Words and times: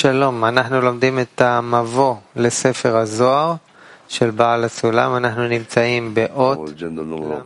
שלום, 0.00 0.44
אנחנו 0.44 0.80
לומדים 0.80 1.18
את 1.18 1.40
המבוא 1.40 2.16
לספר 2.36 2.96
הזוהר 2.96 3.54
של 4.08 4.30
בעל 4.30 4.64
הסולם, 4.64 5.16
אנחנו 5.16 5.48
נמצאים 5.48 6.14
באות 6.14 6.58
ל"ו. 6.80 7.40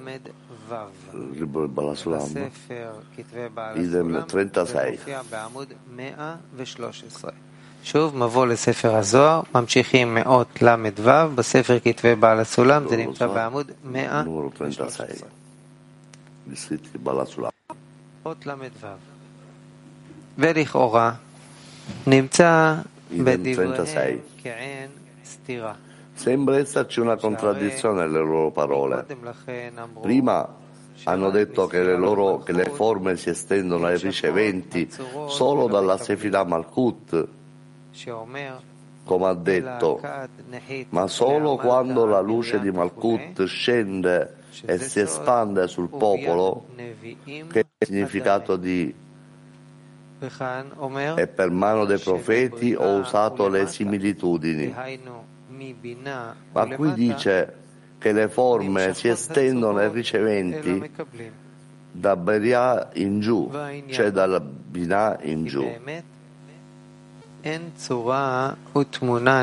בספר 1.14 2.92
כתבי 3.16 3.48
בעל 3.54 3.76
הסולם, 3.78 3.80
36. 3.80 3.86
זה 3.86 4.02
מופיע 4.90 5.22
בעמוד 5.30 5.72
113. 5.96 7.30
שוב, 7.82 8.16
מבוא 8.16 8.46
לספר 8.46 8.94
הזוהר, 8.94 9.40
ממשיכים 9.54 10.14
מאות 10.14 10.62
ל"ו, 10.62 11.10
בספר 11.34 11.78
כתבי 11.84 12.14
בעל 12.14 12.40
הסולם, 12.40 12.88
זה 12.88 12.96
נמצא 12.96 13.26
בעמוד 13.26 13.70
numero 13.84 13.88
113. 13.92 15.06
36, 15.06 15.24
gli 16.46 16.56
scritti 16.56 16.88
di 16.92 16.98
Balasulam. 16.98 17.50
אות 18.26 18.46
ל"ו. 18.46 18.86
ולכאורה 20.38 21.12
36. 23.08 24.22
Sembra 26.14 26.56
esserci 26.58 27.00
una 27.00 27.16
contraddizione 27.16 28.02
nelle 28.02 28.20
loro 28.20 28.50
parole. 28.50 29.04
Prima 30.00 30.62
hanno 31.04 31.30
detto 31.30 31.66
che 31.66 31.82
le, 31.82 31.96
loro, 31.96 32.38
che 32.38 32.52
le 32.52 32.70
forme 32.70 33.16
si 33.16 33.30
estendono 33.30 33.86
ai 33.86 33.98
riceventi 33.98 34.88
solo 35.26 35.66
dalla 35.66 35.98
Sefirah 35.98 36.44
Malkut, 36.44 37.28
come 39.04 39.26
ha 39.26 39.34
detto, 39.34 40.00
ma 40.90 41.06
solo 41.08 41.56
quando 41.56 42.06
la 42.06 42.20
luce 42.20 42.60
di 42.60 42.70
Malkut 42.70 43.44
scende 43.44 44.36
e 44.64 44.78
si 44.78 45.00
espande 45.00 45.66
sul 45.66 45.88
popolo, 45.88 46.66
che 46.74 47.60
è 47.60 47.66
il 47.78 47.86
significato 47.86 48.56
di 48.56 48.94
e 51.16 51.26
per 51.26 51.50
mano 51.50 51.84
dei 51.84 51.98
profeti 51.98 52.74
ho 52.74 52.98
usato 52.98 53.48
le 53.48 53.66
similitudini. 53.66 54.74
Ma 56.52 56.66
qui 56.74 56.92
dice 56.92 57.54
che 57.98 58.12
le 58.12 58.28
forme 58.28 58.94
si 58.94 59.08
estendono 59.08 59.78
ai 59.78 59.90
riceventi 59.90 60.90
da 61.90 62.16
Beria 62.16 62.90
in 62.94 63.20
giù, 63.20 63.50
cioè 63.88 64.10
dalla 64.10 64.40
Binah 64.40 65.18
in 65.22 65.44
giù. 65.44 65.64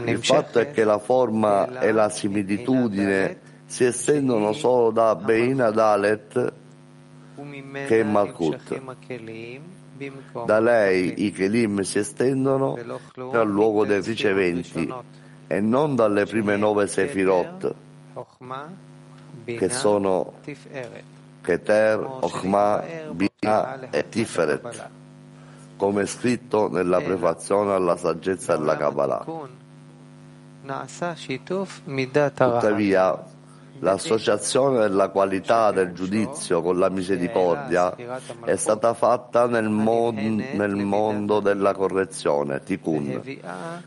Il 0.05 0.19
fatto 0.21 0.59
è 0.59 0.71
che 0.71 0.83
la 0.83 0.99
forma 0.99 1.79
e 1.79 1.91
la 1.91 2.09
similitudine 2.09 3.39
si 3.65 3.85
estendono 3.85 4.53
solo 4.53 4.91
da 4.91 5.15
Beina 5.15 5.71
Dalet 5.71 6.53
che 7.87 7.99
è 7.99 8.03
Malkut. 8.03 8.81
Da 10.45 10.59
lei 10.59 11.25
i 11.25 11.31
Kelim 11.31 11.81
si 11.81 11.99
estendono 11.99 12.77
dal 13.13 13.49
luogo 13.49 13.85
dei 13.85 14.01
riceventi 14.01 14.91
e 15.47 15.59
non 15.59 15.95
dalle 15.95 16.25
prime 16.25 16.55
nove 16.57 16.87
Sefirot, 16.87 17.75
che 19.45 19.69
sono 19.69 20.33
Keter, 21.41 21.99
Ochma, 21.99 22.83
Bina 23.11 23.89
e 23.89 24.09
Tiferet, 24.09 24.89
come 25.77 26.05
scritto 26.05 26.69
nella 26.69 27.01
prefazione 27.01 27.73
alla 27.73 27.97
saggezza 27.97 28.55
della 28.55 28.77
Kabbalah. 28.77 29.25
Tuttavia, 32.33 33.23
L'associazione 33.83 34.77
della 34.77 35.09
qualità 35.09 35.71
del 35.71 35.91
giudizio 35.93 36.61
con 36.61 36.77
la 36.77 36.89
misericordia 36.89 37.95
è 38.45 38.55
stata 38.55 38.93
fatta 38.93 39.47
nel, 39.47 39.69
mod, 39.69 40.17
nel 40.17 40.75
mondo 40.75 41.39
della 41.39 41.73
correzione, 41.73 42.61
tikkun. 42.61 43.39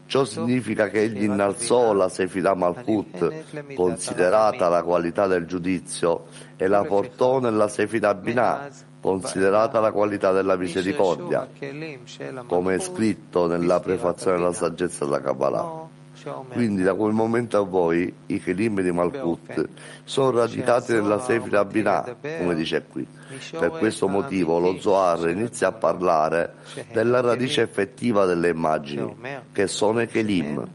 Ciò 0.06 0.25
significa 0.25 0.89
che 0.89 1.03
egli 1.03 1.23
innalzò 1.23 1.92
la 1.92 2.09
Sefirah 2.09 2.55
Malkut, 2.55 3.75
considerata 3.75 4.69
la 4.69 4.83
qualità 4.83 5.28
del 5.28 5.47
giudizio, 5.47 6.24
e 6.57 6.67
la 6.67 6.83
portò 6.83 7.39
nella 7.39 7.69
Sefirah 7.69 8.14
Binah, 8.14 8.69
considerata 9.01 9.79
la 9.79 9.92
qualità 9.92 10.33
della 10.33 10.57
misericordia, 10.57 11.46
come 12.48 12.74
è 12.74 12.79
scritto 12.80 13.46
nella 13.46 13.79
prefazione 13.79 14.39
della 14.39 14.52
saggezza 14.52 15.05
della 15.05 15.20
Kabbalah. 15.20 15.94
Quindi 16.52 16.83
da 16.83 16.95
quel 16.95 17.12
momento 17.12 17.58
a 17.58 17.64
voi 17.64 18.12
i 18.27 18.40
Kelim 18.40 18.80
di 18.80 18.90
Malkut 18.90 19.68
sono 20.05 20.30
radicati 20.30 20.92
nella 20.92 21.20
Sefirah 21.20 21.64
Binah, 21.64 22.17
come 22.39 22.55
dice 22.55 22.85
qui. 22.89 23.07
Per 23.51 23.70
questo 23.70 24.08
motivo 24.08 24.58
lo 24.58 24.79
Zohar 24.79 25.29
inizia 25.29 25.68
a 25.68 25.73
parlare 25.73 26.55
della 26.92 27.20
radice 27.20 27.63
effettiva 27.63 28.24
delle 28.24 28.48
immagini, 28.48 29.14
che 29.52 29.67
sono 29.67 30.01
i 30.01 30.07
Kelim. 30.07 30.67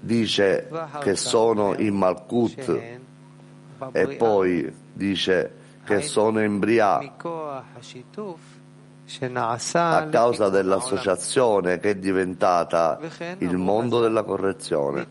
Dice 0.00 0.68
che 1.00 1.16
sono 1.16 1.74
in 1.76 1.94
Malkut. 1.94 2.98
E 3.92 4.06
poi 4.16 4.74
dice 4.92 5.52
che 5.84 6.00
sono 6.00 6.42
in 6.42 6.58
Briah 6.58 7.12
a 9.72 10.06
causa 10.08 10.48
dell'associazione 10.48 11.78
che 11.78 11.90
è 11.90 11.94
diventata 11.94 12.98
il 13.38 13.56
mondo 13.56 14.00
della 14.00 14.24
correzione. 14.24 15.06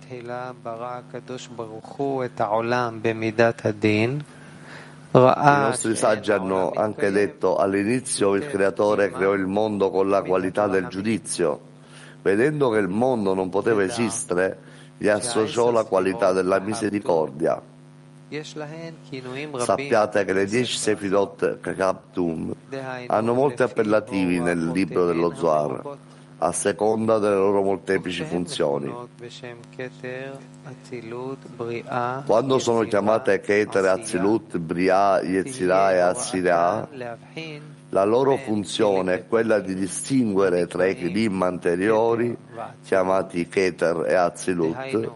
I 5.15 5.21
nostri 5.69 5.95
saggi 5.95 6.31
hanno 6.33 6.71
anche 6.75 7.09
detto 7.09 7.55
all'inizio 7.55 8.35
il 8.35 8.47
creatore 8.47 9.11
creò 9.11 9.31
il 9.31 9.47
mondo 9.47 9.89
con 9.89 10.09
la 10.09 10.21
qualità 10.23 10.67
del 10.67 10.87
giudizio. 10.87 11.73
Vedendo 12.21 12.69
che 12.69 12.79
il 12.79 12.89
mondo 12.89 13.33
non 13.33 13.49
poteva 13.49 13.81
esistere, 13.83 14.57
gli 14.97 15.07
associò 15.07 15.71
la 15.71 15.85
qualità 15.85 16.33
della 16.33 16.59
misericordia. 16.59 17.61
Sappiate 19.57 20.25
che 20.25 20.33
le 20.33 20.45
dieci 20.45 20.77
Sefirot 20.77 21.59
Kakaptum 21.59 22.53
hanno 23.07 23.33
molti 23.33 23.63
appellativi 23.63 24.39
nel 24.39 24.71
libro 24.71 25.05
dello 25.05 25.33
Zohar, 25.35 25.97
a 26.39 26.51
seconda 26.51 27.17
delle 27.17 27.35
loro 27.35 27.61
molteplici 27.61 28.23
funzioni. 28.23 28.93
Quando 32.25 32.59
sono 32.59 32.81
chiamate 32.81 33.39
Keter, 33.39 33.85
Azilut, 33.85 34.57
Bria, 34.57 35.21
Yetzirah 35.21 35.93
e 35.93 35.99
Assirah, 35.99 36.89
la 37.89 38.03
loro 38.03 38.35
funzione 38.37 39.13
è 39.13 39.27
quella 39.27 39.59
di 39.59 39.75
distinguere 39.75 40.67
tra 40.67 40.85
i 40.85 40.95
Krim 40.95 41.41
anteriori, 41.41 42.35
chiamati 42.83 43.47
Keter 43.47 44.05
e 44.05 44.13
Azilut, 44.15 45.11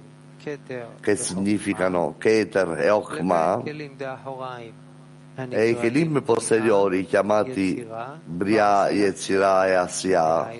che 1.01 1.15
significano 1.15 2.15
Keter 2.17 2.79
e 2.79 2.89
Ochma, 2.89 3.61
e 5.49 5.69
i 5.69 5.77
Kelim 5.77 6.21
posteriori 6.21 7.05
chiamati 7.05 7.85
Bria, 8.23 8.89
Yetzirah 8.89 9.67
e 9.67 9.73
Asiah, 9.73 10.51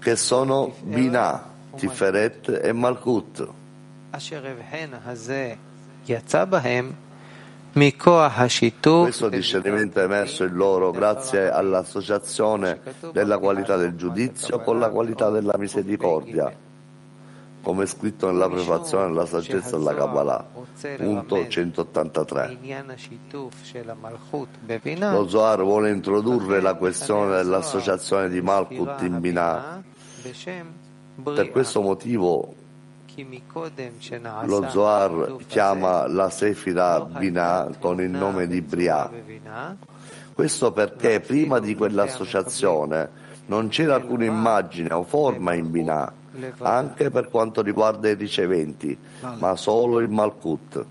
che 0.00 0.16
sono 0.16 0.72
Bina, 0.82 1.44
Tiferet 1.76 2.60
e 2.62 2.72
Malkut. 2.72 3.48
Questo 7.72 9.28
discernimento 9.28 10.00
è 10.00 10.02
emerso 10.02 10.42
in 10.42 10.54
loro 10.54 10.90
grazie 10.90 11.48
all'associazione 11.48 12.80
della 13.12 13.38
qualità 13.38 13.76
del 13.76 13.94
giudizio 13.94 14.58
con 14.60 14.80
la 14.80 14.90
qualità 14.90 15.30
della 15.30 15.54
misericordia 15.56 16.68
come 17.62 17.86
scritto 17.86 18.30
nella 18.30 18.48
prefazione 18.48 19.08
della 19.08 19.26
saggezza 19.26 19.76
della 19.76 19.94
Kabbalah, 19.94 20.46
punto 20.96 21.46
183. 21.46 22.58
Lo 24.98 25.28
Zohar 25.28 25.62
vuole 25.62 25.90
introdurre 25.90 26.60
la 26.60 26.74
questione 26.74 27.36
dell'associazione 27.36 28.28
di 28.28 28.40
Malkut 28.40 29.02
in 29.02 29.20
Binah. 29.20 29.82
Per 31.22 31.50
questo 31.50 31.82
motivo 31.82 32.54
lo 34.44 34.68
Zohar 34.68 35.36
chiama 35.46 36.06
la 36.06 36.30
Sefira 36.30 37.00
Binah 37.00 37.72
con 37.78 38.00
il 38.00 38.10
nome 38.10 38.46
di 38.46 38.62
Briah. 38.62 39.10
Questo 40.32 40.72
perché 40.72 41.20
prima 41.20 41.58
di 41.58 41.74
quell'associazione 41.74 43.28
non 43.46 43.68
c'era 43.68 43.96
alcuna 43.96 44.24
immagine 44.24 44.94
o 44.94 45.02
forma 45.02 45.52
in 45.54 45.70
Binah 45.70 46.12
anche 46.58 47.10
per 47.10 47.28
quanto 47.28 47.62
riguarda 47.62 48.08
i 48.08 48.14
riceventi, 48.14 48.96
ma 49.38 49.56
solo 49.56 49.98
il 50.00 50.08
Malkut. 50.08 50.84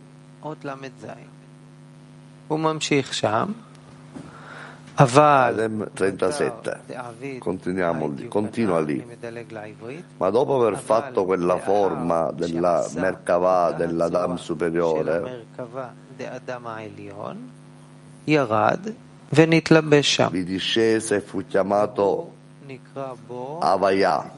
Adem 4.96 5.90
37. 5.94 6.80
Lì, 7.20 7.38
continua 8.28 8.82
lì. 8.82 9.06
Ma 10.18 10.30
dopo 10.30 10.62
aver 10.62 10.78
fatto 10.78 11.24
quella 11.24 11.58
forma 11.58 12.32
della 12.32 12.86
Merkava 12.96 13.72
dell'Adam 13.72 14.36
superiore, 14.36 15.46
vi 20.32 20.44
discese 20.44 21.16
e 21.16 21.22
fu 21.22 21.46
chiamato 21.46 22.34
Avaya, 23.60 24.32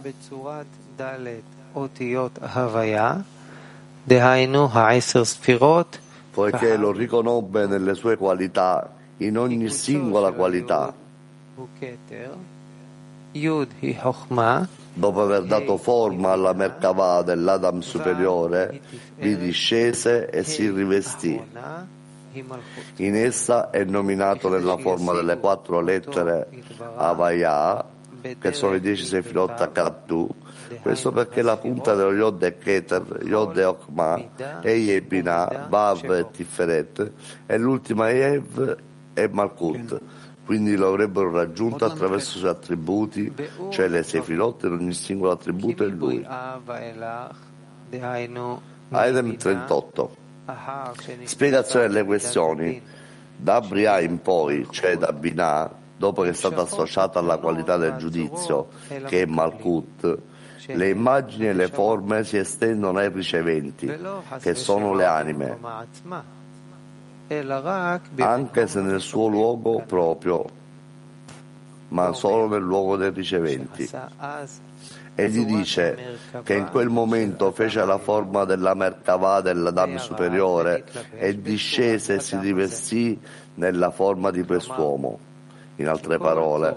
poiché 6.32 6.78
lo 6.78 6.92
riconobbe 6.92 7.68
nelle 7.68 7.94
sue 7.94 8.18
qualità, 8.18 8.92
in 9.18 9.38
ogni 9.38 9.70
singola 9.70 10.32
qualità. 10.32 10.94
Dopo 14.94 15.22
aver 15.22 15.44
dato 15.44 15.78
forma 15.78 16.32
alla 16.32 16.54
Merkavah 16.54 17.22
dell'Adam 17.22 17.80
superiore, 17.80 18.82
vi 19.18 19.38
discese 19.38 20.30
e 20.30 20.44
si 20.44 20.70
rivestì. 20.70 21.42
In 22.98 23.16
essa 23.16 23.70
è 23.70 23.84
nominato 23.84 24.50
nella 24.50 24.78
forma 24.78 25.14
delle 25.14 25.38
quattro 25.38 25.82
lettere 25.82 26.48
Avaya, 26.96 27.86
che 28.38 28.52
sono 28.54 28.76
i 28.76 28.82
dieci 28.82 29.06
sefirot 29.06 29.62
Akattu, 29.62 30.30
questo 30.82 31.12
perché 31.12 31.42
la 31.42 31.58
punta 31.58 31.96
dello 31.96 32.14
Yod 32.14 32.44
è 32.44 32.58
Keter, 32.58 33.20
Yod 33.24 33.58
è 33.58 33.68
Okma, 33.68 34.20
e 34.62 34.76
Yebina, 34.76 35.68
Vav 35.70 36.12
è 36.12 36.30
Tifferet, 36.32 37.12
e 37.46 37.58
l'ultima 37.58 38.10
Yev 38.10 38.78
è 39.14 39.28
Malkut. 39.28 40.02
Quindi 40.46 40.76
lo 40.76 40.90
avrebbero 40.90 41.32
raggiunto 41.32 41.86
attraverso 41.86 42.38
i 42.38 42.40
suoi 42.40 42.52
attributi, 42.52 43.34
cioè 43.70 43.88
le 43.88 44.04
sei 44.04 44.22
filotte 44.22 44.68
in 44.68 44.74
ogni 44.74 44.94
singolo 44.94 45.32
attributo 45.32 45.84
è 45.84 45.88
lui. 45.88 46.26
Item 48.90 49.36
38. 49.38 50.16
Spiegazione 51.24 51.88
delle 51.88 52.04
questioni. 52.04 52.82
Da 53.38 53.62
Brià 53.62 54.00
in 54.02 54.22
poi, 54.22 54.68
cioè 54.70 54.98
da 54.98 55.14
Binah, 55.14 55.72
dopo 55.98 56.24
che 56.24 56.30
è 56.30 56.34
stata 56.34 56.62
associata 56.62 57.20
alla 57.20 57.38
qualità 57.38 57.78
del 57.78 57.96
giudizio, 57.96 58.68
che 59.06 59.22
è 59.22 59.26
Malkut, 59.26 60.18
le 60.68 60.90
immagini 60.90 61.48
e 61.48 61.54
le 61.54 61.68
forme 61.68 62.24
si 62.24 62.38
estendono 62.38 63.00
ai 63.00 63.10
riceventi, 63.10 63.92
che 64.40 64.56
sono 64.56 64.94
le 64.94 65.06
anime, 65.06 65.58
anche 68.18 68.68
se 68.68 68.82
nel 68.82 69.02
suo 69.02 69.28
luogo 69.28 69.84
proprio, 69.86 70.46
ma 71.90 72.14
solo 72.14 72.48
nel 72.48 72.62
luogo 72.62 72.98
dei 72.98 73.12
riceventi. 73.12 73.90
Egli 75.14 75.46
dice 75.46 76.18
che 76.44 76.54
in 76.56 76.70
quel 76.70 76.88
momento 76.88 77.52
fece 77.52 77.84
la 77.84 77.98
forma 77.98 78.46
della 78.46 78.74
Merkavah 78.74 79.42
dell'Adam 79.42 79.98
superiore 79.98 80.86
e 81.18 81.40
discese 81.42 82.16
e 82.16 82.20
si 82.22 82.38
rivestì 82.38 83.20
nella 83.56 83.92
forma 83.92 84.32
di 84.32 84.44
quest'uomo. 84.44 85.30
In 85.78 85.88
altre 85.88 86.18
parole, 86.18 86.76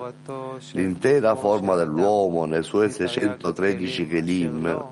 l'intera 0.73 1.35
forma 1.35 1.75
dell'uomo 1.75 2.45
nei 2.47 2.63
suoi 2.63 2.91
613 2.91 4.07
chelim 4.07 4.85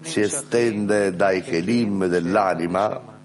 si 0.00 0.20
estende 0.20 1.14
dai 1.14 1.42
chelim 1.42 2.06
dell'anima 2.06 3.16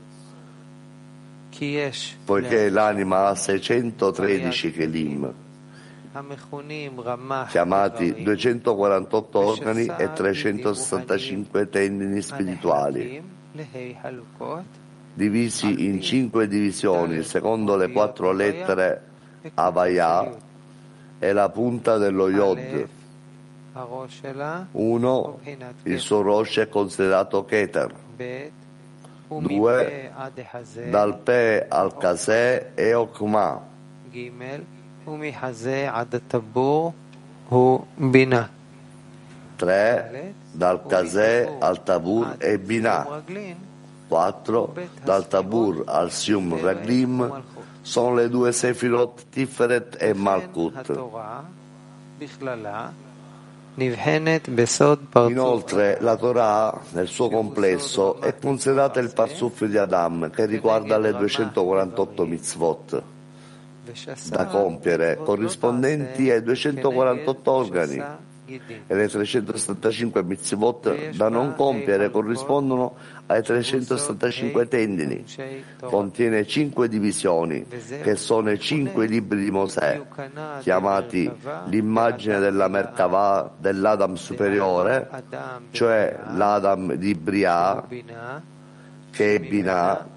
poiché 2.26 2.70
l'anima 2.70 3.28
ha 3.28 3.36
613 3.36 4.72
chelim, 4.72 5.34
chiamati 7.48 8.24
248 8.24 9.40
organi 9.40 9.86
e 9.86 10.12
365 10.12 11.70
tendini 11.70 12.22
spirituali, 12.22 13.24
divisi 15.14 15.86
in 15.86 16.02
cinque 16.02 16.48
divisioni 16.48 17.22
secondo 17.22 17.76
le 17.76 17.92
quattro 17.92 18.32
lettere 18.32 19.12
Havaya 19.56 20.32
è 21.20 21.32
la 21.32 21.50
punta 21.50 21.98
dello 21.98 22.30
Yod. 22.30 22.88
Uno, 24.72 25.40
il 25.84 26.00
suo 26.00 26.22
Rosh 26.22 26.60
è 26.60 26.70
considerato 26.70 27.44
Keter. 27.46 27.94
Due, 29.28 30.12
dal 30.90 31.18
Pe 31.20 31.66
al 31.68 31.98
Kaseh 31.98 32.72
e 32.76 32.94
Okma. 32.94 33.62
Tre, 39.56 40.34
dal 40.52 40.86
Kaseh 40.86 41.56
al 41.60 41.84
Tabur 41.84 42.36
e 42.38 42.60
Binah. 42.60 43.22
Quattro, 44.08 44.76
Dal 45.04 45.28
Tabur 45.28 45.84
al 45.88 46.12
Sium 46.12 46.60
Raglim 46.62 47.44
sono 47.84 48.16
le 48.16 48.30
due 48.30 48.52
Sefirot 48.52 49.26
Tiferet 49.30 49.98
e 50.00 50.14
Malkut. 50.14 50.88
Inoltre 55.28 55.98
la 56.00 56.16
Torah 56.16 56.82
nel 56.92 57.08
suo 57.08 57.30
complesso 57.30 58.22
è 58.22 58.36
considerata 58.38 59.00
il 59.00 59.12
Parsuf 59.14 59.66
di 59.66 59.78
Adam 59.78 60.30
che 60.30 60.46
riguarda 60.46 60.98
le 60.98 61.12
248 61.12 62.26
mitzvot 62.26 63.04
da 64.30 64.46
compiere 64.46 65.18
corrispondenti 65.18 66.32
ai 66.32 66.42
248 66.42 67.52
organi 67.52 68.04
e 68.88 68.96
le 68.96 69.08
375 69.08 70.24
mitzvot 70.24 71.12
da 71.12 71.30
non 71.30 71.56
compiere 71.56 72.10
corrispondono 72.10 72.96
ai 73.28 73.42
375 73.42 74.68
tendini. 74.68 75.24
Contiene 75.80 76.46
cinque 76.46 76.88
divisioni 76.88 77.66
che 78.02 78.16
sono 78.16 78.52
i 78.52 78.60
cinque 78.60 79.06
libri 79.06 79.44
di 79.44 79.52
Mosè 79.52 80.02
chiamati 80.60 81.32
l'immagine 81.66 82.40
della 82.40 82.68
Merkavah 82.68 83.54
dell'Adam 83.58 84.16
superiore 84.16 85.10
cioè 85.72 86.20
l'Adam 86.34 86.94
di 86.94 87.16
Brià, 87.16 87.86
che 89.12 89.36
è 89.36 89.40
Binah, 89.40 90.08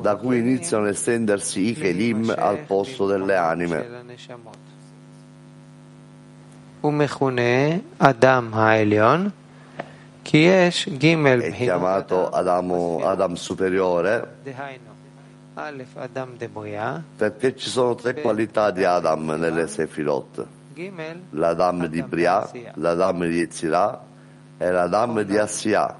da 0.00 0.16
cui 0.16 0.38
iniziano 0.38 0.86
a 0.86 0.88
estendersi 0.88 1.68
i 1.68 1.74
Kelim 1.74 2.34
al 2.36 2.58
posto 2.60 3.06
delle 3.06 3.36
anime 3.36 4.04
è 11.42 11.52
chiamato 11.52 12.30
Adamo, 12.30 13.00
Adam 13.04 13.34
superiore. 13.34 14.36
perché 17.16 17.56
ci 17.56 17.68
sono 17.68 17.94
tre 17.94 18.14
qualità 18.14 18.70
di 18.70 18.84
Adam 18.84 19.30
nelle 19.32 19.66
Sefirot. 19.66 20.46
l'Adam 21.30 21.86
di 21.86 22.02
Bria 22.02 22.48
l'Adam 22.74 23.26
di 23.26 23.36
Yetzirah 23.36 24.00
e 24.56 24.70
l'Adam 24.70 25.20
di 25.22 25.36
Assia 25.36 25.94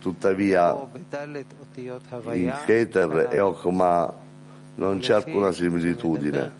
tuttavia 0.00 0.74
in 1.74 2.52
Keter 2.66 3.28
e 3.30 3.40
Okma 3.40 4.12
non 4.74 4.98
c'è 4.98 5.14
alcuna 5.14 5.52
similitudine. 5.52 6.52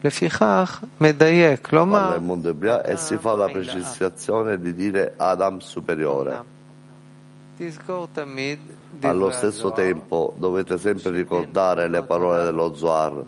E 0.00 0.10
si 0.10 0.28
fa 3.18 3.34
la 3.34 3.48
precisazione 3.48 4.58
di 4.58 4.74
dire 4.74 5.14
Adam 5.16 5.58
superiore. 5.58 6.56
Allo 9.00 9.30
stesso 9.30 9.72
tempo 9.72 10.34
dovete 10.38 10.78
sempre 10.78 11.10
ricordare 11.10 11.88
le 11.88 12.02
parole 12.02 12.44
dello 12.44 12.74
Zohar. 12.74 13.24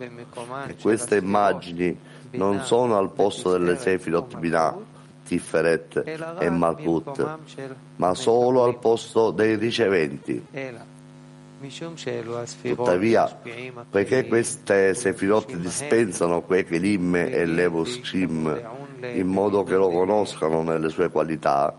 Queste 0.81 1.17
immagini 1.17 1.97
non 2.31 2.61
sono 2.61 2.97
al 2.97 3.11
posto 3.11 3.51
delle 3.51 3.77
Sefirot 3.77 4.37
Binah 4.37 4.89
Tiferet 5.25 6.03
e 6.39 6.49
Malkut, 6.49 7.37
ma 7.97 8.13
solo 8.13 8.63
al 8.63 8.79
posto 8.79 9.31
dei 9.31 9.55
riceventi. 9.55 10.45
Tuttavia, 12.63 13.39
poiché 13.89 14.25
queste 14.27 14.95
sefirot 14.95 15.55
dispensano 15.57 16.41
quei 16.41 16.65
kelim 16.65 17.15
e 17.15 17.45
levushim 17.45 18.79
in 19.13 19.27
modo 19.27 19.63
che 19.63 19.75
lo 19.75 19.89
conoscano 19.89 20.63
nelle 20.63 20.89
sue 20.89 21.09
qualità, 21.09 21.75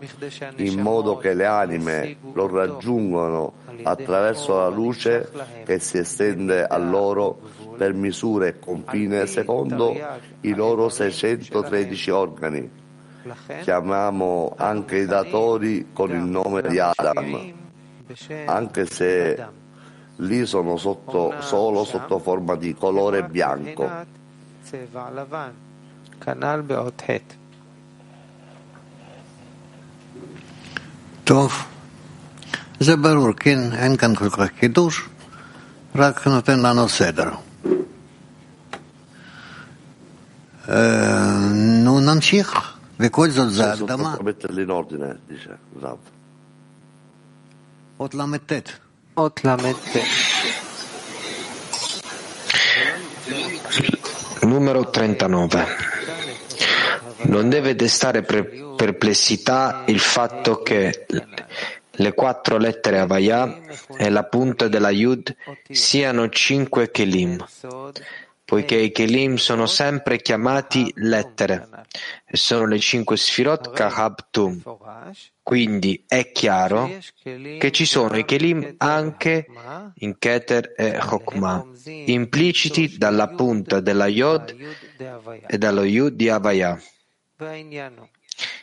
in 0.57 0.79
modo 0.79 1.17
che 1.17 1.33
le 1.33 1.45
anime 1.45 2.15
lo 2.33 2.47
raggiungano 2.47 3.53
attraverso 3.83 4.57
la 4.57 4.69
luce 4.69 5.29
che 5.65 5.79
si 5.79 5.97
estende 5.97 6.65
a 6.65 6.77
loro 6.77 7.39
per 7.77 7.93
misure 7.93 8.47
e 8.49 8.59
confine 8.59 9.25
secondo 9.25 9.95
i 10.41 10.53
loro 10.53 10.89
613 10.89 12.09
organi 12.11 12.81
לכן, 13.26 13.60
Chiamiamo 13.62 14.54
anche 14.56 14.96
i 14.98 15.06
datori 15.06 15.88
con 15.92 16.10
il 16.10 16.22
nome 16.22 16.62
di 16.62 16.78
Adam, 16.78 17.18
משפיעים 17.18 17.56
בשם 18.10 18.46
anche 18.48 18.86
se 18.86 19.34
אדם. 19.38 19.52
lì 20.20 20.46
sono 20.46 20.76
sotto, 20.76 21.34
solo 21.40 21.84
sotto 21.84 22.18
forma 22.18 22.54
di 22.56 22.74
colore 22.74 23.22
bianco. 23.24 23.82
מבחינת 23.82 24.06
צבע 24.62 25.10
לבן, 25.16 25.50
כנ"ל 26.20 26.60
באות 26.66 27.02
ח'. 27.06 27.10
טוב, 31.24 31.52
זה 32.80 32.96
ברור, 32.96 33.32
כן, 33.32 33.72
אין 33.72 33.96
כאן 33.96 34.14
כל 34.14 34.30
כך 34.30 34.48
חידוש, 34.60 35.08
רק 35.94 36.26
נותן 36.26 36.60
לנו 36.60 36.88
סדר. 36.88 37.30
אה, 40.68 41.50
נו, 41.84 42.00
נמשיך, 42.00 42.71
וכל 43.02 43.30
זאת 43.30 43.50
זה 43.52 43.72
Solo 43.72 43.84
הקדמה, 43.84 44.14
per 44.16 44.22
metterli 44.22 44.62
in 44.62 44.70
ordine, 44.70 45.18
dice 45.28 45.50
Rav. 45.82 45.98
אות 48.00 48.14
ל"ט. 48.14 48.52
אות 49.16 49.44
ל"ט. 49.44 49.96
Numero 54.42 54.88
39. 54.90 55.66
Non 57.24 57.48
deve 57.48 57.74
destare 57.74 58.22
pre- 58.22 58.44
perplessità 58.76 59.82
il 59.86 59.98
fatto 59.98 60.62
che 60.62 61.06
le 61.90 62.14
quattro 62.14 62.56
lettere 62.56 63.00
Havaya 63.00 63.58
e 63.96 64.08
la 64.08 64.22
punta 64.24 64.68
della 64.68 64.90
Yud 64.90 65.34
siano 65.70 66.28
cinque 66.28 66.90
Kelim, 66.90 67.44
poiché 68.53 68.75
i 68.75 68.91
Kelim 68.91 69.37
sono 69.37 69.65
sempre 69.65 70.21
chiamati 70.21 70.91
lettere 70.97 71.67
e 72.23 72.37
sono 72.37 72.67
le 72.67 72.77
cinque 72.77 73.17
Sfirot 73.17 73.71
Kahab 73.71 74.27
Tum. 74.29 74.61
Quindi 75.41 76.03
è 76.07 76.31
chiaro 76.31 76.87
che 77.23 77.71
ci 77.71 77.85
sono 77.87 78.15
i 78.15 78.23
Kelim 78.23 78.75
anche 78.77 79.47
in 79.95 80.19
Keter 80.19 80.73
e 80.77 80.99
Chokmah, 80.99 81.65
impliciti 82.05 82.95
dalla 82.95 83.29
punta 83.29 83.79
della 83.79 84.05
Yod 84.05 84.55
e 85.47 85.57
dallo 85.57 85.83
Yud 85.83 86.13
di 86.13 86.29
Havaya. 86.29 86.79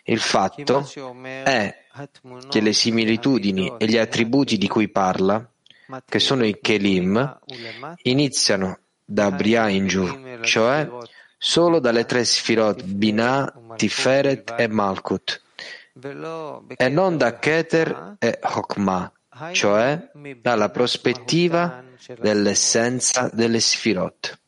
Il 0.05 0.21
fatto 0.21 0.89
è 1.43 1.85
che 2.49 2.61
le 2.61 2.73
similitudini 2.73 3.73
e 3.77 3.87
gli 3.87 3.99
attributi 3.99 4.57
di 4.57 4.69
cui 4.69 4.89
parla, 4.89 5.45
che 6.07 6.21
sono 6.21 6.45
i 6.45 6.61
Kelim, 6.61 7.41
iniziano 8.03 8.79
da 9.11 9.33
Bria 9.33 9.69
in 9.69 9.89
giù, 9.89 10.07
cioè 10.43 10.89
solo 11.37 11.81
dalle 11.81 12.05
tre 12.05 12.25
Sfirot 12.25 12.85
Binah, 12.85 13.53
Tiferet 13.75 14.55
e 14.57 14.69
Malkut, 14.69 15.43
e 16.77 16.89
non 16.89 17.17
da 17.17 17.39
Keter 17.39 18.17
e 18.19 18.39
Chokmah, 18.41 19.13
cioè 19.51 20.11
dalla 20.41 20.71
prospettiva 20.71 21.83
dell'essenza 22.21 23.29
delle 23.33 23.59
Sfirot. 23.59 24.39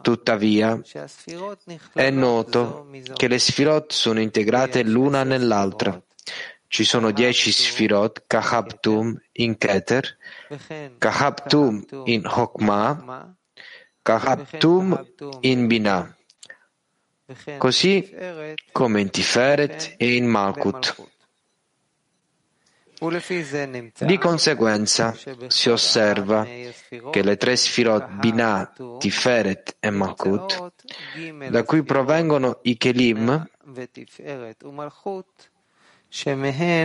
Tuttavia, 0.00 0.80
è 1.92 2.10
noto 2.10 2.88
che 3.12 3.28
le 3.28 3.38
Sfirot 3.38 3.92
sono 3.92 4.20
integrate 4.20 4.82
l'una 4.82 5.24
nell'altra. 5.24 6.00
Ci 6.74 6.82
sono 6.82 7.12
dieci 7.12 7.52
Sfirot 7.52 8.24
Kahabtum 8.26 9.16
in 9.34 9.56
Keter, 9.56 10.18
Kahabtum 10.98 11.84
in 12.06 12.22
Chokmah, 12.22 13.32
Kahabtum 14.02 15.06
in 15.42 15.68
Binah, 15.68 16.16
così 17.58 18.12
come 18.72 19.00
in 19.00 19.10
Tiferet 19.10 19.94
e 19.98 20.16
in 20.16 20.26
Malkut. 20.26 20.96
Di 24.00 24.18
conseguenza 24.18 25.14
si 25.46 25.68
osserva 25.68 26.44
che 26.44 27.22
le 27.22 27.36
tre 27.36 27.54
Sfirot 27.54 28.08
Binah, 28.14 28.72
Tiferet 28.98 29.76
e 29.78 29.90
Malkut, 29.90 30.72
da 31.50 31.62
cui 31.62 31.84
provengono 31.84 32.58
i 32.62 32.76
Kelim, 32.76 33.48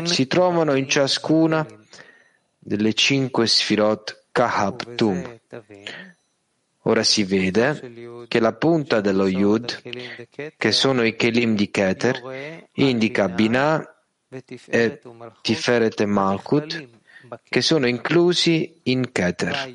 si 0.05 0.25
trovano 0.25 0.73
in 0.73 0.89
ciascuna 0.89 1.63
delle 2.57 2.93
cinque 2.93 3.45
Sfirot 3.45 4.23
Kahab 4.31 4.95
Tum. 4.95 5.39
Ora 6.83 7.03
si 7.03 7.23
vede 7.23 8.25
che 8.27 8.39
la 8.39 8.53
punta 8.53 9.01
dello 9.01 9.27
Yud, 9.27 9.83
che 10.57 10.71
sono 10.71 11.03
i 11.03 11.15
Kelim 11.15 11.55
di 11.55 11.69
Keter, 11.69 12.65
indica 12.73 13.29
Binah 13.29 13.95
e 14.65 14.99
Tiferet 15.41 15.99
e 15.99 16.05
Malkut, 16.05 16.87
che 17.47 17.61
sono 17.61 17.87
inclusi 17.87 18.79
in 18.83 19.11
Keter. 19.11 19.71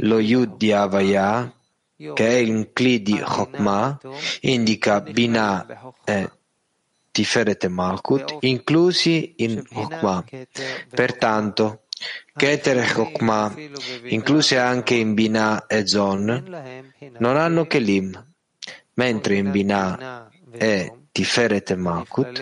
Lo 0.00 0.18
Yud 0.18 0.56
di 0.56 0.72
Havaya, 0.72 1.52
che 1.94 2.26
è 2.26 2.34
il 2.34 2.70
Kli 2.72 3.00
di 3.00 3.20
Chokmah, 3.20 4.00
indica 4.40 5.00
Binah 5.00 5.94
e 6.04 6.30
Tiferet 7.18 7.64
e 7.64 7.68
Malkut, 7.68 8.36
inclusi 8.42 9.34
in 9.38 9.64
Chokmah. 9.66 10.24
Pertanto, 10.88 11.82
Keter 12.36 12.78
e 12.78 12.86
Chokmah, 12.86 13.56
incluse 14.04 14.56
anche 14.56 14.94
in 14.94 15.14
Binah 15.14 15.66
e 15.66 15.84
Zon, 15.84 16.24
non 17.18 17.36
hanno 17.36 17.66
Kelim, 17.66 18.24
mentre 18.94 19.34
in 19.34 19.50
Binah 19.50 20.30
e 20.52 20.92
Tiferet 21.10 21.70
e 21.70 21.74
Malkut, 21.74 22.40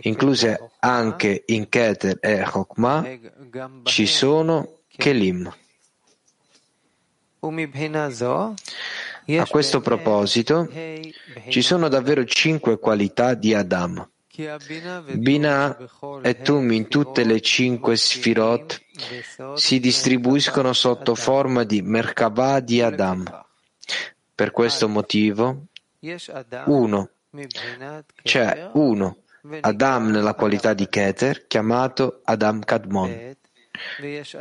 incluse 0.00 0.70
anche 0.80 1.44
in 1.46 1.68
Keter 1.68 2.18
e 2.20 2.42
Chokmah, 2.42 3.06
ci 3.84 4.06
sono 4.06 4.80
Kelim. 4.96 5.48
A 9.28 9.46
questo 9.46 9.80
proposito, 9.80 10.68
ci 11.48 11.62
sono 11.62 11.88
davvero 11.88 12.24
cinque 12.24 12.78
qualità 12.78 13.34
di 13.34 13.54
Adam. 13.54 14.08
Binah 15.14 15.78
e 16.22 16.42
Tum 16.42 16.70
in 16.72 16.88
tutte 16.88 17.24
le 17.24 17.40
cinque 17.40 17.96
Sfirot 17.96 18.80
si 19.54 19.80
distribuiscono 19.80 20.72
sotto 20.74 21.14
forma 21.14 21.64
di 21.64 21.80
Merkavah 21.82 22.60
di 22.60 22.82
Adam. 22.82 23.24
Per 24.34 24.50
questo 24.50 24.88
motivo, 24.88 25.64
uno, 26.66 27.10
c'è 28.22 28.70
uno, 28.74 29.16
Adam 29.60 30.10
nella 30.10 30.34
qualità 30.34 30.74
di 30.74 30.86
Keter, 30.88 31.46
chiamato 31.46 32.20
Adam 32.24 32.60
Kadmon, 32.60 33.34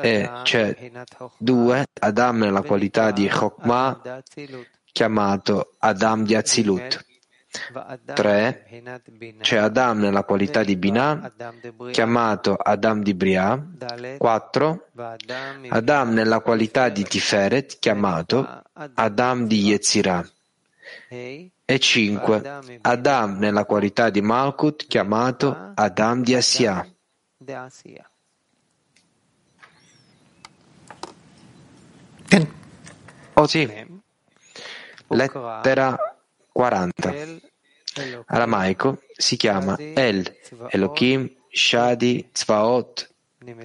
e 0.01 0.31
c'è 0.43 0.91
due, 1.37 1.85
Adam 1.99 2.37
nella 2.37 2.61
qualità 2.61 3.11
di 3.11 3.29
Chokmah, 3.29 4.23
chiamato 4.95 5.75
Adam 5.79 6.23
di 6.23 6.35
Azilut. 6.35 7.03
3. 8.13 8.65
C'è 9.39 9.57
Adam 9.57 9.99
nella 9.99 10.23
qualità 10.23 10.63
di 10.63 10.77
Binah, 10.77 11.33
chiamato 11.91 12.55
Adam 12.55 13.01
di 13.03 13.13
Bria. 13.13 13.61
4. 14.17 14.87
Adam 15.67 16.13
nella 16.13 16.39
qualità 16.39 16.87
di 16.87 17.03
Tiferet, 17.03 17.77
chiamato 17.79 18.63
Adam 18.93 19.47
di 19.47 19.63
Yetzirah. 19.63 20.25
E 21.09 21.79
5. 21.79 22.79
Adam 22.81 23.37
nella 23.37 23.65
qualità 23.65 24.09
di 24.09 24.21
Malkut, 24.21 24.87
chiamato 24.87 25.71
Adam 25.75 26.23
di 26.23 26.35
Assia. 26.35 26.89
כן, 32.29 32.47
Sì 33.45 33.94
Lettera 35.08 35.96
40. 36.52 37.14
Aramaico 38.26 38.98
si 39.16 39.36
chiama 39.36 39.76
El, 39.78 40.36
Elohim, 40.68 41.28
Shadi, 41.48 42.28
Tzvaot, 42.32 43.08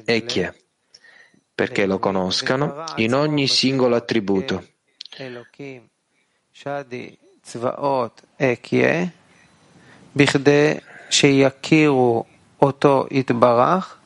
Echie, 0.06 0.54
perché 1.54 1.86
lo 1.86 2.00
conoscano 2.00 2.84
in 2.96 3.14
ogni 3.14 3.48
singolo 3.48 3.96
attributo. 3.96 4.64
אלוקים, 5.20 5.82
שדי, 6.54 7.16
צבאות, 7.44 8.22
אקיה, 8.42 9.06
בכדי 10.16 10.74
שיכירו 11.10 12.24
אותו 12.62 13.06
יתברך 13.12 13.98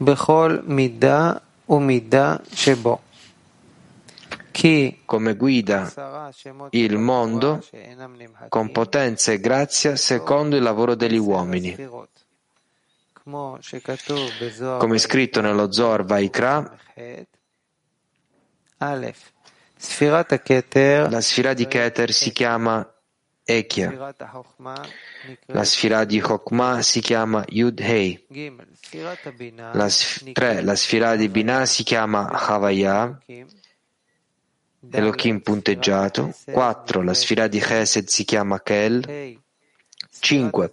בכל 0.00 0.58
מידה 0.64 1.32
ומידה 1.68 2.36
שבו. 2.54 2.98
chi 4.63 5.01
come 5.03 5.35
guida 5.35 6.31
il 6.69 6.97
mondo 6.97 7.61
con 8.47 8.71
potenza 8.71 9.33
e 9.33 9.41
grazia 9.41 9.97
secondo 9.97 10.55
il 10.55 10.63
lavoro 10.63 10.95
degli 10.95 11.17
uomini. 11.17 11.75
Come 13.23 14.97
scritto 14.99 15.41
nello 15.41 15.69
Zohar 15.69 16.05
Vaikra, 16.05 16.77
la 18.77 19.13
sfira 21.21 21.53
di 21.53 21.67
Keter 21.67 22.13
si 22.13 22.31
chiama 22.31 22.89
Ekia. 23.43 24.15
La 25.47 25.63
sfira 25.65 26.05
di 26.05 26.21
Chokmah 26.21 26.81
si 26.81 27.01
chiama 27.01 27.43
Yud 27.49 27.81
Hei. 27.81 28.27
La, 29.73 30.75
sfira 30.75 31.17
di 31.17 31.27
Binah 31.27 31.65
si 31.65 31.83
chiama 31.83 32.29
Havayah, 32.29 33.19
Elohim 34.91 35.41
punteggiato, 35.41 36.33
4 36.51 37.01
la 37.01 37.13
sfera 37.13 37.47
di 37.47 37.59
Chesed 37.59 38.07
si 38.07 38.25
chiama 38.25 38.61
Kel, 38.61 39.39
5 40.19 40.71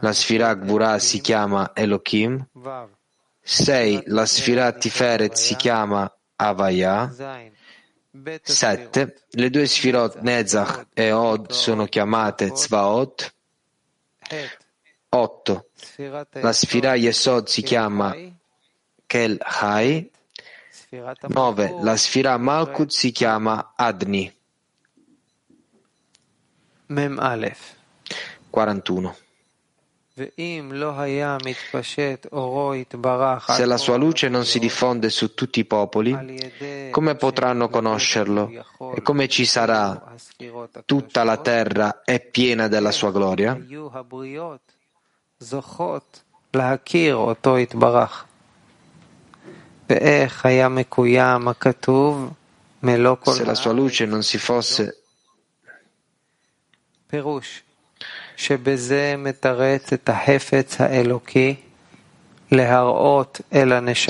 la 0.00 0.12
sfira 0.12 0.54
Gvura 0.54 0.98
si 0.98 1.20
chiama 1.20 1.72
Elohim, 1.74 2.46
6. 3.42 4.02
La 4.06 4.26
sfira 4.26 4.72
Tiferet 4.72 5.34
si 5.34 5.56
chiama 5.56 6.10
Avaya, 6.36 7.12
7. 8.42 9.14
Le 9.30 9.50
due 9.50 9.66
sfirot 9.66 10.20
Nezach 10.20 10.86
e 10.94 11.12
Od 11.12 11.50
sono 11.50 11.86
chiamate 11.86 12.50
Tzvaot, 12.52 13.34
8. 15.08 15.64
La 16.40 16.52
sfira 16.52 16.94
Yesod 16.94 17.48
si 17.48 17.62
chiama 17.62 18.14
Kel 19.06 19.38
Hai, 19.40 20.10
9. 20.90 21.78
La 21.82 21.96
sfira 21.96 22.36
Malkut 22.38 22.90
si 22.90 23.10
chiama 23.10 23.72
Adni. 23.76 24.34
Mem 26.86 27.18
Aleph. 27.18 27.76
41. 28.48 29.16
Se 33.46 33.64
la 33.64 33.76
sua 33.76 33.96
luce 33.96 34.28
non 34.28 34.44
si 34.44 34.58
diffonde 34.58 35.10
su 35.10 35.34
tutti 35.34 35.60
i 35.60 35.64
popoli, 35.64 36.16
come 36.90 37.14
potranno 37.14 37.68
conoscerlo 37.68 38.50
e 38.94 39.02
come 39.02 39.28
ci 39.28 39.44
sarà 39.44 40.16
tutta 40.84 41.22
la 41.22 41.36
terra 41.36 42.00
è 42.02 42.18
piena 42.20 42.66
della 42.66 42.90
sua 42.90 43.12
gloria? 43.12 43.56
Se 53.32 53.44
la 53.44 53.54
sua 53.54 53.72
luce 53.72 54.04
non 54.04 54.22
si 54.22 54.36
fosse 54.38 55.00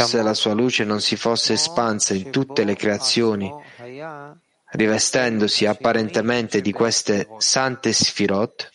se 0.06 0.22
la 0.22 0.34
sua 0.34 0.52
luce 0.52 0.84
non 0.84 1.00
si 1.00 1.16
fosse 1.16 1.54
espansa 1.54 2.14
in 2.14 2.30
tutte 2.30 2.64
le 2.64 2.74
creazioni, 2.76 3.50
rivestendosi 4.70 5.64
apparentemente 5.64 6.60
di 6.60 6.72
queste 6.72 7.28
sante 7.38 7.92
sfirot, 7.92 8.70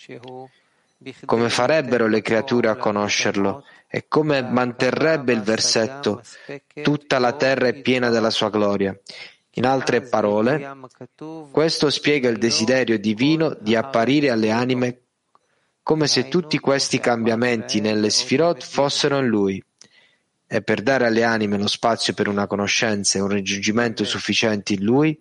come 1.26 1.50
farebbero 1.50 2.08
le 2.08 2.22
creature 2.22 2.70
a 2.70 2.76
conoscerlo, 2.76 3.64
e 3.96 4.08
come 4.08 4.42
manterrebbe 4.42 5.34
il 5.34 5.44
versetto 5.44 6.24
tutta 6.82 7.20
la 7.20 7.34
terra 7.34 7.68
è 7.68 7.80
piena 7.80 8.10
della 8.10 8.32
sua 8.32 8.50
gloria. 8.50 9.00
In 9.52 9.68
altre 9.68 10.02
parole, 10.02 10.78
questo 11.52 11.92
spiega 11.92 12.28
il 12.28 12.40
desiderio 12.40 12.98
divino 12.98 13.56
di 13.62 13.76
apparire 13.76 14.32
alle 14.32 14.50
anime 14.50 15.02
come 15.84 16.08
se 16.08 16.28
tutti 16.28 16.58
questi 16.58 17.00
cambiamenti 17.00 17.82
nelle 17.82 18.10
sfirot 18.10 18.64
fossero 18.64 19.20
in 19.20 19.28
lui. 19.28 19.64
E 20.48 20.64
per 20.64 20.82
dare 20.82 21.06
alle 21.06 21.24
anime 21.24 21.60
lo 21.60 21.68
spazio 21.68 22.16
per 22.16 22.28
una 22.28 22.48
conoscenza 22.48 23.20
e 23.20 23.22
un 23.22 23.30
raggiungimento 23.30 24.04
sufficienti 24.06 24.74
in 24.74 24.86
lui, 24.86 25.20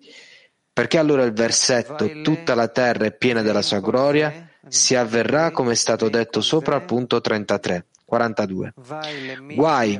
perché 0.73 0.97
allora 0.97 1.25
il 1.25 1.35
versetto 1.35 2.23
tutta 2.23 2.55
la 2.55 2.69
terra 2.69 3.05
è 3.05 3.15
piena 3.15 3.43
della 3.43 3.61
sua 3.61 3.81
gloria 3.81 4.49
si 4.69 4.95
avverrà 4.95 5.51
come 5.51 5.73
è 5.73 5.75
stato 5.75 6.09
detto 6.09 6.41
sopra 6.41 6.77
al 6.77 6.85
punto 6.87 7.21
33. 7.21 7.87
42. 8.13 8.75
Guai 9.55 9.99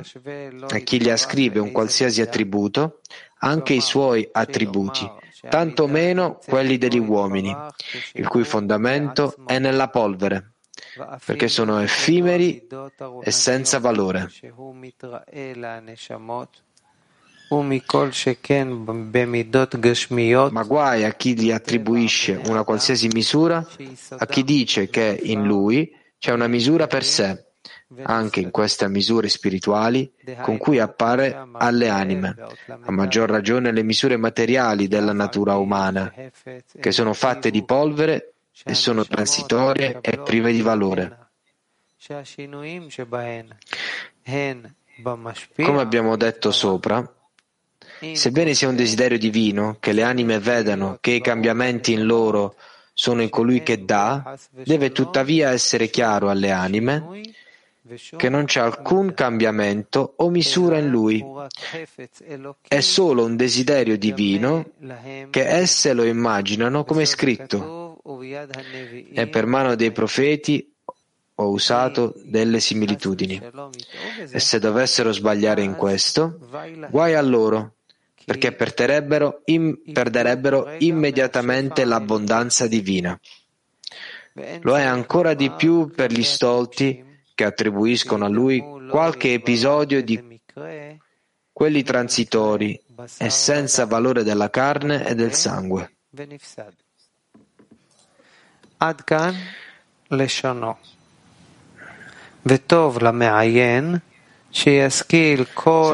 a 0.67 0.77
chi 0.77 1.01
gli 1.01 1.09
ascrive 1.09 1.59
un 1.59 1.71
qualsiasi 1.71 2.21
attributo, 2.21 2.99
anche 3.39 3.73
i 3.73 3.81
suoi 3.81 4.29
attributi, 4.31 5.09
tanto 5.49 5.87
meno 5.87 6.37
quelli 6.45 6.77
degli 6.77 6.99
uomini, 6.99 7.55
il 8.13 8.27
cui 8.27 8.43
fondamento 8.43 9.33
è 9.47 9.57
nella 9.57 9.89
polvere, 9.89 10.51
perché 11.25 11.47
sono 11.47 11.79
effimeri 11.79 12.67
e 13.23 13.31
senza 13.31 13.79
valore. 13.79 14.29
Ma 20.51 20.63
guai 20.63 21.03
a 21.03 21.13
chi 21.15 21.35
gli 21.35 21.49
attribuisce 21.49 22.39
una 22.45 22.63
qualsiasi 22.63 23.07
misura, 23.07 23.65
a 24.17 24.25
chi 24.27 24.43
dice 24.43 24.87
che 24.91 25.19
in 25.23 25.43
lui 25.45 25.91
c'è 26.19 26.31
una 26.31 26.47
misura 26.47 26.87
per 26.87 27.03
sé, 27.03 27.52
anche 28.01 28.39
in 28.39 28.51
queste 28.51 28.87
misure 28.89 29.29
spirituali 29.29 30.11
con 30.41 30.57
cui 30.57 30.79
appare 30.79 31.47
alle 31.51 31.89
anime, 31.89 32.35
a 32.67 32.91
maggior 32.91 33.29
ragione 33.29 33.71
le 33.71 33.83
misure 33.83 34.17
materiali 34.17 34.87
della 34.87 35.13
natura 35.13 35.55
umana, 35.57 36.13
che 36.79 36.91
sono 36.91 37.13
fatte 37.13 37.51
di 37.51 37.63
polvere 37.63 38.33
e 38.63 38.73
sono 38.73 39.05
transitorie 39.05 39.99
e 40.01 40.17
prive 40.19 40.51
di 40.51 40.61
valore. 40.61 41.17
Come 45.55 45.81
abbiamo 45.81 46.15
detto 46.15 46.51
sopra, 46.51 47.13
sebbene 48.13 48.53
sia 48.53 48.67
un 48.67 48.75
desiderio 48.75 49.17
divino 49.17 49.77
che 49.79 49.93
le 49.93 50.03
anime 50.03 50.39
vedano 50.39 50.97
che 50.99 51.11
i 51.11 51.21
cambiamenti 51.21 51.93
in 51.93 52.05
loro 52.05 52.55
sono 52.93 53.21
in 53.21 53.29
colui 53.29 53.63
che 53.63 53.85
dà, 53.85 54.37
deve 54.51 54.91
tuttavia 54.91 55.49
essere 55.49 55.89
chiaro 55.89 56.29
alle 56.29 56.51
anime 56.51 57.21
che 58.15 58.29
non 58.29 58.45
c'è 58.45 58.61
alcun 58.61 59.13
cambiamento 59.13 60.13
o 60.17 60.29
misura 60.29 60.77
in 60.77 60.87
lui, 60.87 61.23
è 62.67 62.79
solo 62.79 63.25
un 63.25 63.35
desiderio 63.35 63.97
divino 63.97 64.71
che 65.29 65.47
esse 65.47 65.93
lo 65.93 66.03
immaginano 66.03 66.85
come 66.85 67.05
scritto 67.05 67.99
e 69.13 69.27
per 69.27 69.45
mano 69.45 69.75
dei 69.75 69.91
profeti 69.91 70.71
ho 71.35 71.49
usato 71.49 72.13
delle 72.23 72.59
similitudini. 72.59 73.41
E 74.31 74.39
se 74.39 74.59
dovessero 74.59 75.11
sbagliare 75.11 75.61
in 75.61 75.75
questo, 75.75 76.39
guai 76.89 77.15
a 77.15 77.21
loro, 77.21 77.75
perché 78.23 78.53
perderebbero, 78.53 79.41
im, 79.45 79.81
perderebbero 79.91 80.75
immediatamente 80.77 81.83
l'abbondanza 81.83 82.67
divina. 82.67 83.19
Lo 84.61 84.77
è 84.77 84.83
ancora 84.83 85.33
di 85.33 85.51
più 85.51 85.91
per 85.93 86.11
gli 86.11 86.23
stolti 86.23 87.11
che 87.43 87.49
attribuiscono 87.49 88.25
a 88.25 88.29
lui 88.29 88.63
qualche 88.89 89.33
episodio 89.33 90.01
di 90.01 90.39
quelli 91.51 91.83
transitori 91.83 92.79
e 93.17 93.29
senza 93.29 93.85
valore 93.85 94.23
della 94.23 94.49
carne 94.49 95.05
e 95.05 95.13
del 95.13 95.33
sangue. 95.33 95.97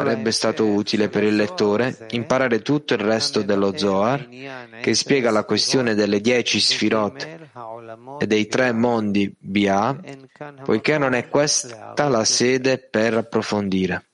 Sarebbe 0.03 0.31
stato 0.31 0.65
utile 0.65 1.07
per 1.07 1.23
il 1.23 1.35
lettore 1.35 2.07
imparare 2.11 2.61
tutto 2.61 2.93
il 2.93 2.99
resto 2.99 3.41
dello 3.41 3.77
Zohar 3.77 4.27
che 4.81 4.93
spiega 4.93 5.31
la 5.31 5.45
questione 5.45 5.93
delle 5.95 6.19
dieci 6.19 6.59
sfirot 6.59 7.48
dei 8.25 8.47
tre 8.47 8.71
mondi 8.71 9.33
Bia, 9.37 9.99
poiché 10.63 10.97
non 10.97 11.13
è 11.13 11.27
questa 11.29 11.93
la 12.07 12.23
sede 12.25 12.77
per 12.77 13.17
approfondire. 13.17 14.05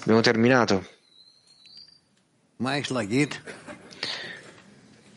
Abbiamo 0.00 0.20
terminato. 0.20 0.84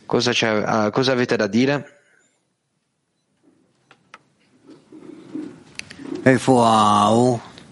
Cosa, 0.06 0.32
uh, 0.32 0.92
cosa 0.92 1.12
avete 1.14 1.36
da 1.36 1.48
dire? 1.48 2.00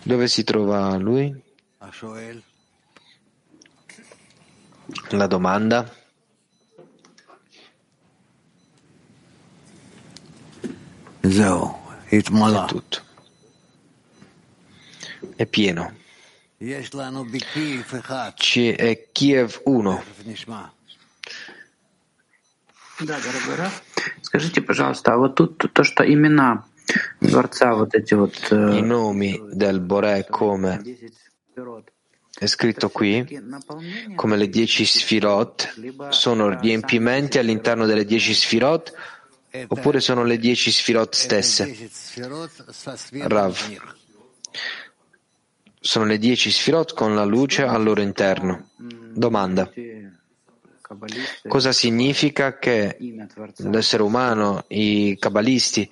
Dove 0.04 0.28
si 0.28 0.43
trova 0.43 0.95
lui? 0.97 1.41
La 5.11 5.27
domanda? 5.27 5.94
È 11.21 12.23
tutto. 12.66 13.03
È 15.37 15.47
pieno. 15.47 15.97
Ci 18.35 18.68
è 18.73 19.09
Kiev 19.12 19.61
1. 19.64 20.03
Да, 23.01 23.21
дорогой 23.21 23.55
Раф, 23.55 23.83
скажите, 24.23 24.61
пожалуйста, 24.61 25.14
а 25.14 25.18
вот 25.18 25.37
тут 25.37 25.73
то, 25.73 25.85
что 25.85 26.03
имена 26.03 26.64
Дворца, 27.21 27.75
вот 27.75 27.94
эти 27.94 28.14
вот... 28.14 28.35
I 28.51 28.83
nomi 28.83 29.40
del 29.53 29.81
Boré 29.81 30.27
come 30.29 30.83
è 32.36 32.46
scritto 32.48 32.89
qui, 32.89 33.26
come 34.15 34.38
le 34.38 34.50
dieci 34.50 34.86
sfirot, 34.86 36.10
sono 36.10 36.60
riempimenti 36.60 37.38
all'interno 37.38 37.86
delle 37.86 38.06
dieci 38.06 38.34
sfirot 38.34 38.93
oppure 39.67 40.00
sono 40.00 40.24
le 40.24 40.38
dieci 40.38 40.72
sfirot 40.72 41.13
stesse? 41.13 41.89
Rav. 43.22 43.58
Sono 45.80 46.06
le 46.06 46.17
dieci 46.17 46.50
sfirot 46.50 46.93
con 46.93 47.13
la 47.13 47.24
luce 47.24 47.63
al 47.63 47.84
loro 47.84 48.02
interno. 48.02 48.69
Domanda. 48.78 49.72
Cosa 51.48 51.72
significa 51.72 52.58
che 52.58 52.98
l'essere 53.58 54.04
umano, 54.04 54.65
i 54.69 55.17
kabbalisti, 55.19 55.89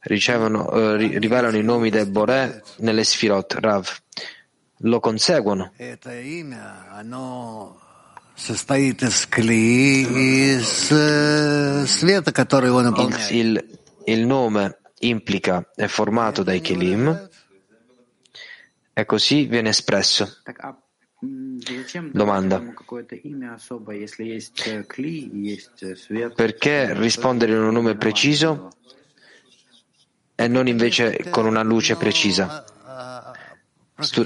ricevono, 0.00 0.70
eh, 0.72 1.18
rivelano 1.18 1.56
i 1.56 1.62
nomi 1.62 1.90
del 1.90 2.08
Boré 2.08 2.62
nelle 2.78 3.04
Sfirot, 3.04 3.54
Rav? 3.54 3.88
Lo 4.80 5.00
conseguono. 5.00 5.72
Il, 13.30 13.78
il 14.04 14.26
nome 14.26 14.78
implica, 15.00 15.70
è 15.74 15.86
formato 15.86 16.42
dai 16.42 16.60
Kelim 16.60 17.28
e 18.92 19.04
così 19.06 19.46
viene 19.46 19.70
espresso. 19.70 20.42
Domanda. 22.12 22.62
Perché 26.34 26.94
rispondere 26.94 27.52
in 27.52 27.62
un 27.62 27.72
nome 27.72 27.96
preciso 27.96 28.68
e 30.34 30.46
non 30.46 30.68
invece 30.68 31.30
con 31.30 31.46
una 31.46 31.62
luce 31.62 31.96
precisa? 31.96 32.64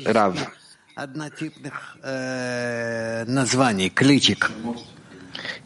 Rav. 0.05 0.53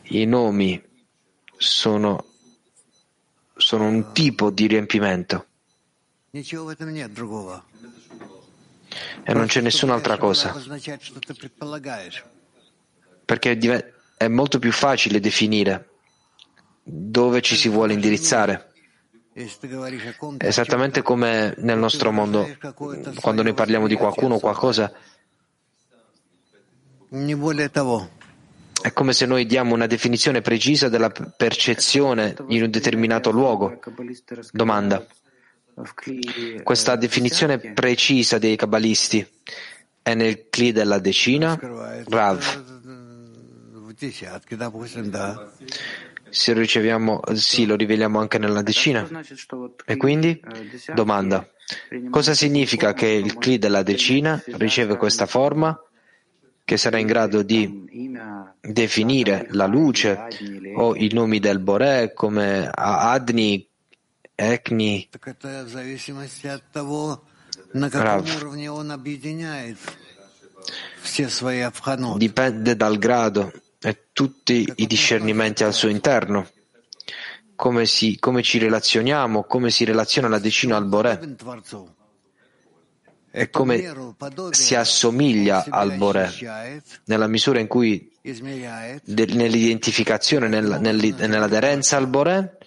I 0.02 0.24
nomi 0.26 0.82
sono, 1.56 2.24
sono 3.56 3.86
un 3.86 4.12
tipo 4.12 4.50
di 4.50 4.66
riempimento 4.66 5.46
e 9.22 9.32
non 9.32 9.46
c'è 9.46 9.60
nessun'altra 9.60 10.18
cosa. 10.18 10.54
Perché 13.24 13.58
è 14.16 14.28
molto 14.28 14.58
più 14.58 14.72
facile 14.72 15.20
definire 15.20 15.88
dove 16.82 17.40
ci 17.40 17.56
si 17.56 17.68
vuole 17.68 17.94
indirizzare. 17.94 18.73
Esattamente 20.38 21.02
come 21.02 21.54
nel 21.58 21.78
nostro 21.78 22.12
mondo, 22.12 22.56
quando 23.20 23.42
noi 23.42 23.52
parliamo 23.52 23.88
di 23.88 23.96
qualcuno 23.96 24.36
o 24.36 24.38
qualcosa, 24.38 24.92
è 28.80 28.92
come 28.92 29.12
se 29.12 29.26
noi 29.26 29.46
diamo 29.46 29.74
una 29.74 29.86
definizione 29.86 30.40
precisa 30.40 30.88
della 30.88 31.10
percezione 31.10 32.36
in 32.48 32.62
un 32.62 32.70
determinato 32.70 33.30
luogo. 33.30 33.80
Domanda. 34.52 35.04
Questa 36.62 36.94
definizione 36.94 37.58
precisa 37.58 38.38
dei 38.38 38.54
kabbalisti 38.54 39.26
è 40.00 40.14
nel 40.14 40.48
Kli 40.48 40.70
della 40.70 41.00
decina, 41.00 41.58
Rav. 42.06 42.62
Se 46.34 46.52
lo 46.52 46.58
riceviamo, 46.58 47.20
sì, 47.34 47.64
lo 47.64 47.76
riveliamo 47.76 48.18
anche 48.18 48.38
nella 48.38 48.60
decina. 48.60 49.08
E 49.84 49.96
quindi? 49.96 50.42
Domanda. 50.92 51.48
Cosa 52.10 52.34
significa 52.34 52.92
che 52.92 53.06
il 53.06 53.34
Kli 53.34 53.58
della 53.58 53.84
decina 53.84 54.42
riceve 54.56 54.96
questa 54.96 55.26
forma 55.26 55.80
che 56.64 56.76
sarà 56.76 56.98
in 56.98 57.06
grado 57.06 57.42
di 57.42 57.86
definire 58.60 59.46
la 59.50 59.66
luce 59.66 60.26
o 60.74 60.96
i 60.96 61.08
nomi 61.12 61.38
del 61.38 61.60
Boré 61.60 62.12
come 62.12 62.68
Adni, 62.68 63.64
Ekni, 64.34 65.08
Rav. 67.70 68.24
Dipende 72.16 72.74
dal 72.74 72.98
grado 72.98 73.52
tutti 74.12 74.70
i 74.76 74.86
discernimenti 74.86 75.64
al 75.64 75.74
suo 75.74 75.88
interno. 75.88 76.48
Come, 77.56 77.86
si, 77.86 78.18
come 78.18 78.42
ci 78.42 78.58
relazioniamo, 78.58 79.44
come 79.44 79.70
si 79.70 79.84
relaziona 79.84 80.28
la 80.28 80.38
decina 80.38 80.76
al 80.76 80.86
Boré 80.86 81.36
e 83.30 83.50
come 83.50 84.14
si 84.50 84.74
assomiglia 84.74 85.64
al 85.68 85.96
Boré 85.96 86.30
nella 87.04 87.26
misura 87.26 87.60
in 87.60 87.66
cui 87.66 88.10
nell'identificazione, 88.22 90.48
nell'aderenza 90.48 91.96
al 91.96 92.06
Boré 92.06 92.58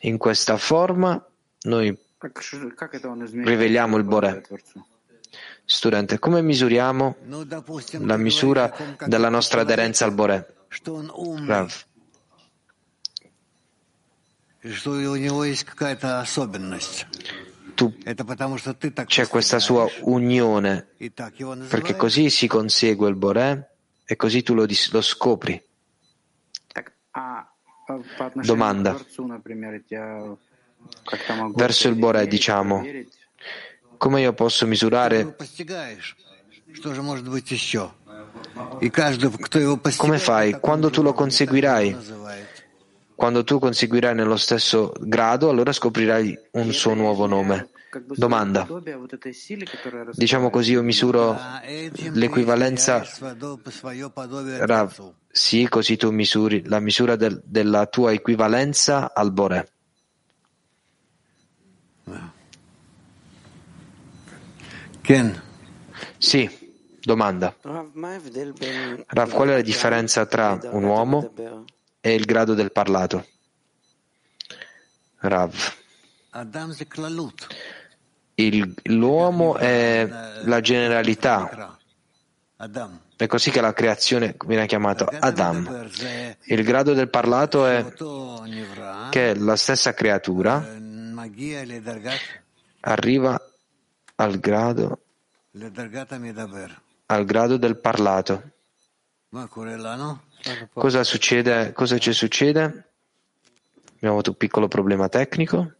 in 0.00 0.18
questa 0.18 0.56
forma 0.56 1.24
noi 1.62 1.96
riveliamo 3.44 3.96
il 3.96 4.04
Boré. 4.04 4.42
Studente, 5.66 6.18
come 6.18 6.42
misuriamo 6.42 7.16
la 8.00 8.16
misura 8.18 8.70
della 9.06 9.30
nostra 9.30 9.62
aderenza 9.62 10.04
al 10.04 10.12
Boré? 10.12 10.54
Rav. 11.46 11.84
Tu, 17.74 17.92
c'è 19.06 19.28
questa 19.28 19.58
sua 19.58 19.88
unione, 20.02 20.86
perché 21.68 21.96
così 21.96 22.30
si 22.30 22.46
consegue 22.46 23.08
il 23.08 23.16
Boré 23.16 23.70
e 24.04 24.16
così 24.16 24.42
tu 24.42 24.54
lo, 24.54 24.66
lo 24.90 25.00
scopri. 25.00 25.62
Domanda. 28.42 28.98
Verso 31.54 31.88
il 31.88 31.94
Boré, 31.94 32.26
diciamo, 32.26 32.82
come 33.96 34.20
io 34.20 34.32
posso 34.32 34.66
misurare? 34.66 35.36
Come 39.96 40.18
fai? 40.18 40.60
Quando 40.60 40.90
tu 40.90 41.02
lo 41.02 41.12
conseguirai? 41.12 41.96
Quando 43.14 43.44
tu 43.44 43.58
conseguirai 43.58 44.14
nello 44.14 44.36
stesso 44.36 44.92
grado, 45.00 45.48
allora 45.48 45.72
scoprirai 45.72 46.36
un 46.52 46.72
suo 46.72 46.94
nuovo 46.94 47.26
nome. 47.26 47.68
Domanda. 48.16 48.66
Diciamo 50.12 50.50
così, 50.50 50.72
io 50.72 50.82
misuro 50.82 51.38
l'equivalenza. 52.12 53.06
Rav, 54.58 55.12
sì, 55.30 55.68
così 55.68 55.96
tu 55.96 56.10
misuri 56.10 56.64
la 56.66 56.80
misura 56.80 57.14
del, 57.14 57.40
della 57.44 57.86
tua 57.86 58.12
equivalenza 58.12 59.14
al 59.14 59.32
Bore. 59.32 59.73
Sì, 66.16 66.48
domanda. 67.02 67.54
Rav, 69.06 69.30
qual 69.32 69.48
è 69.48 69.52
la 69.52 69.60
differenza 69.60 70.24
tra 70.24 70.58
un 70.70 70.82
uomo 70.84 71.30
e 72.00 72.14
il 72.14 72.24
grado 72.24 72.54
del 72.54 72.72
parlato? 72.72 73.26
Rav. 75.18 75.54
Il, 78.36 78.74
l'uomo 78.84 79.56
è 79.56 80.08
la 80.44 80.60
generalità. 80.62 81.78
È 83.16 83.26
così 83.26 83.50
che 83.50 83.60
la 83.60 83.74
creazione 83.74 84.34
viene 84.46 84.66
chiamata 84.66 85.06
Adam. 85.20 85.86
Il 86.44 86.64
grado 86.64 86.94
del 86.94 87.10
parlato 87.10 87.66
è 87.66 87.84
che 89.10 89.34
la 89.36 89.56
stessa 89.56 89.92
creatura 89.92 90.66
arriva 92.80 93.48
al 94.16 94.38
grado, 94.38 95.00
al 97.06 97.24
grado 97.24 97.56
del 97.56 97.78
parlato. 97.78 98.50
Cosa 100.72 101.02
succede? 101.02 101.72
Cosa 101.72 101.98
ci 101.98 102.12
succede? 102.12 102.62
Abbiamo 103.96 104.14
avuto 104.14 104.30
un 104.30 104.36
piccolo 104.36 104.68
problema 104.68 105.08
tecnico. 105.08 105.72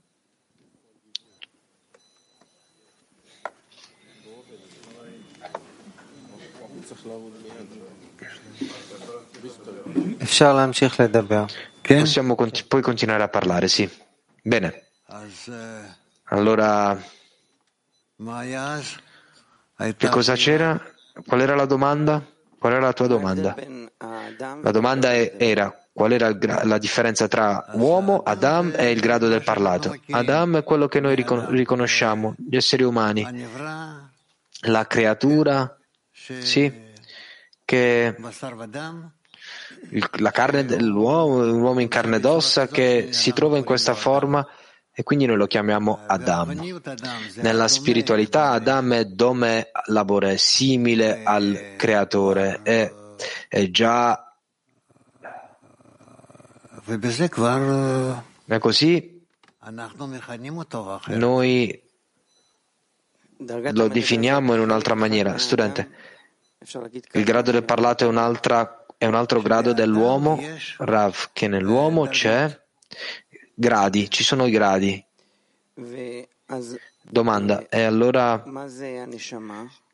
Possiamo 11.83 12.35
poi 12.35 12.83
continuare 12.83 13.23
a 13.23 13.29
parlare, 13.29 13.68
sì. 13.68 13.88
Bene. 14.42 14.87
Allora, 16.25 16.99
che 19.97 20.09
cosa 20.09 20.35
c'era? 20.35 20.81
Qual 21.27 21.41
era 21.41 21.55
la 21.55 21.67
domanda? 21.67 22.25
Qual 22.59 22.73
era 22.73 22.81
la 22.81 22.93
tua 22.93 23.07
domanda? 23.07 23.55
La 24.63 24.71
domanda 24.71 25.13
è, 25.13 25.35
era 25.39 25.73
qual 25.93 26.13
era 26.13 26.37
la 26.65 26.79
differenza 26.79 27.29
tra 27.29 27.67
uomo, 27.75 28.23
Adam 28.25 28.73
e 28.77 28.91
il 28.91 29.01
grado 29.01 29.29
del 29.29 29.43
parlato. 29.43 29.97
Adam 30.11 30.59
è 30.59 30.65
quello 30.65 30.89
che 30.89 30.99
noi 30.99 31.15
ricon- 31.15 31.49
riconosciamo, 31.51 32.35
gli 32.37 32.57
esseri 32.57 32.83
umani, 32.83 33.47
la 34.63 34.87
creatura, 34.87 35.77
sì, 36.11 36.73
che 37.65 38.17
la 40.19 40.31
carne 40.31 40.65
dell'uomo, 40.65 41.45
un 41.45 41.61
uomo 41.61 41.81
in 41.81 41.89
carne 41.89 42.17
ed 42.17 42.25
ossa 42.25 42.67
che 42.67 43.09
si 43.11 43.33
trova 43.33 43.57
in 43.57 43.65
questa 43.65 43.95
forma 43.95 44.47
e 44.96 45.02
quindi 45.02 45.26
noi 45.26 45.37
lo 45.37 45.46
chiamiamo 45.46 46.00
Adam. 46.07 46.54
Nella 47.37 47.66
spiritualità 47.66 48.50
Adam 48.50 48.94
è 48.94 49.04
dome 49.07 49.70
labore, 49.87 50.38
simile 50.38 51.24
al 51.24 51.74
creatore, 51.76 52.61
e 52.62 52.94
è 53.48 53.68
già... 53.70 54.37
è 58.46 58.59
così 58.59 59.12
noi 61.16 61.83
lo 63.38 63.88
definiamo 63.88 64.54
in 64.54 64.61
un'altra 64.61 64.94
maniera. 64.94 65.38
Studente, 65.38 65.90
il 67.12 67.24
grado 67.24 67.50
del 67.50 67.64
parlato 67.64 68.04
è, 68.04 68.07
è 68.98 69.07
un 69.07 69.14
altro 69.14 69.40
grado 69.40 69.72
dell'uomo, 69.72 70.40
Rav, 70.78 71.30
che 71.33 71.48
nell'uomo 71.48 72.07
c'è 72.07 72.62
gradi, 73.55 74.11
ci 74.11 74.23
sono 74.25 74.47
i 74.47 74.51
gradi. 74.51 75.05
Domanda, 77.03 77.69
e 77.69 77.83
allora 77.83 78.43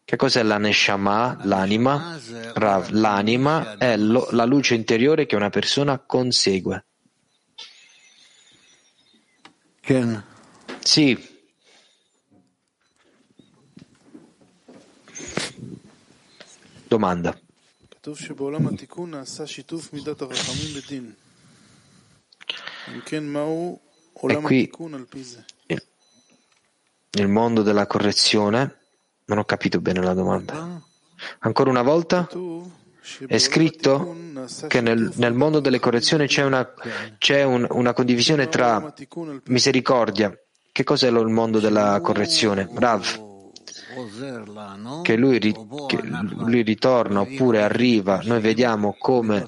che 0.05 0.16
cos'è 0.16 0.42
la 0.42 0.59
Neshama, 0.59 1.38
l'anima? 1.44 2.18
Rav, 2.55 2.88
l'anima 2.90 3.77
è 3.79 3.96
lo- 3.96 4.29
la 4.31 4.44
luce 4.44 4.75
interiore 4.75 5.27
che 5.27 5.37
una 5.37 5.51
persona 5.51 5.99
consegue. 5.99 6.85
כן. 9.83 10.23
Sì, 10.83 11.16
domanda. 16.88 17.38
E 24.23 24.40
qui 24.40 24.71
nel 27.12 27.29
mondo 27.29 27.62
della 27.62 27.87
correzione, 27.87 28.77
non 29.27 29.38
ho 29.38 29.45
capito 29.45 29.81
bene 29.81 30.03
la 30.03 30.14
domanda. 30.14 30.81
Ancora 31.40 31.71
una 31.71 31.83
volta? 31.83 32.29
È 33.27 33.38
scritto 33.38 34.14
che 34.69 34.81
nel, 34.81 35.12
nel 35.16 35.33
mondo 35.33 35.61
delle 35.61 35.81
correzioni 35.81 36.27
c'è, 36.27 36.45
una, 36.45 36.73
c'è 37.19 37.43
un, 37.43 37.66
una 37.71 37.93
condivisione 37.93 38.49
tra 38.49 38.95
misericordia. 39.47 40.33
Che 40.73 40.85
cos'è 40.85 41.09
il 41.09 41.27
mondo 41.27 41.59
della 41.59 42.01
correzione? 42.01 42.69
Rav 42.73 43.30
che 45.03 45.16
lui, 45.16 45.38
che 45.38 46.01
lui 46.03 46.62
ritorna 46.62 47.20
oppure 47.20 47.62
arriva, 47.62 48.20
noi 48.25 48.40
vediamo 48.40 48.96
come 48.99 49.46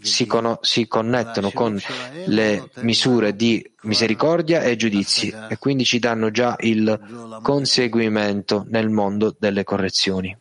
si, 0.00 0.26
con, 0.26 0.58
si 0.60 0.86
connettono 0.86 1.50
con 1.50 1.78
le 2.26 2.70
misure 2.80 3.34
di 3.34 3.64
misericordia 3.82 4.62
e 4.62 4.76
giudizi 4.76 5.34
e 5.48 5.58
quindi 5.58 5.84
ci 5.84 5.98
danno 5.98 6.30
già 6.30 6.56
il 6.60 7.40
conseguimento 7.42 8.64
nel 8.68 8.90
mondo 8.90 9.34
delle 9.38 9.64
correzioni. 9.64 10.36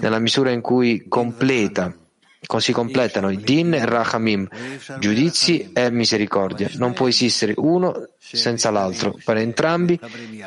Nella 0.00 0.18
misura 0.18 0.50
in 0.50 0.62
cui 0.62 1.06
completa 1.06 1.94
Così 2.44 2.72
completano 2.72 3.30
il 3.30 3.40
din 3.40 3.72
e 3.72 3.84
rahamim, 3.84 4.48
giudizi 4.98 5.70
e 5.72 5.90
misericordia. 5.92 6.68
Non 6.74 6.92
può 6.92 7.06
esistere 7.06 7.54
uno 7.56 8.08
senza 8.18 8.70
l'altro. 8.70 9.16
Per 9.24 9.36
entrambi 9.36 9.98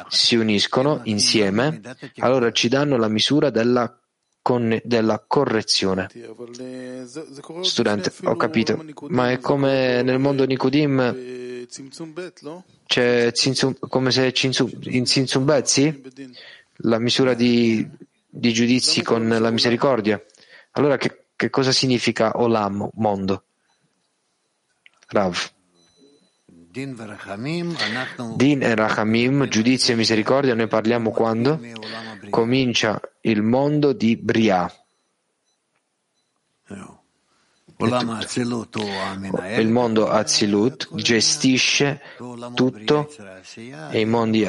si 0.09 0.35
uniscono 0.35 0.99
insieme, 1.05 1.79
allora 2.17 2.51
ci 2.51 2.67
danno 2.67 2.97
la 2.97 3.07
misura 3.07 3.49
della, 3.49 3.97
con, 4.41 4.77
della 4.83 5.23
correzione. 5.25 6.09
Studente, 7.61 8.11
ho 8.23 8.35
capito, 8.35 8.85
ma 9.07 9.31
è 9.31 9.39
come 9.39 10.01
nel 10.01 10.19
mondo 10.19 10.45
Nicodim 10.45 11.33
c'è 12.85 13.31
zinzum, 13.33 13.75
come 13.79 14.11
se 14.11 14.31
zinzum, 14.35 14.69
in 14.83 15.05
Zinzum 15.05 15.61
sì? 15.63 16.01
La 16.79 16.99
misura 16.99 17.33
di, 17.33 17.87
di 18.27 18.53
giudizi 18.53 19.01
con 19.01 19.27
la 19.27 19.49
misericordia. 19.49 20.21
Allora 20.71 20.97
che 20.97 21.24
che 21.35 21.49
cosa 21.49 21.71
significa 21.71 22.39
Olam, 22.39 22.89
mondo? 22.93 23.43
Rav. 25.07 25.53
Din 28.35 28.61
e 28.61 28.75
Rahamim, 28.75 29.47
giudizio 29.47 29.93
e 29.93 29.97
misericordia, 29.97 30.55
noi 30.55 30.67
parliamo 30.67 31.11
quando 31.11 31.59
comincia 32.29 32.99
il 33.21 33.41
mondo 33.41 33.93
di 33.93 34.17
Bria. 34.17 34.69
Il 39.57 39.69
mondo 39.69 40.09
Azilut 40.09 40.95
gestisce 40.95 42.01
tutto 42.53 43.09
e 43.91 43.99
i 43.99 44.05
mondi 44.05 44.45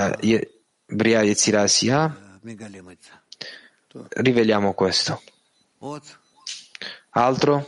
Bria 0.86 1.20
e 1.20 1.34
Zirasia 1.34 2.40
riveliamo 4.10 4.72
questo. 4.74 5.22
Altro? 7.16 7.66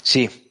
Sì. 0.00 0.50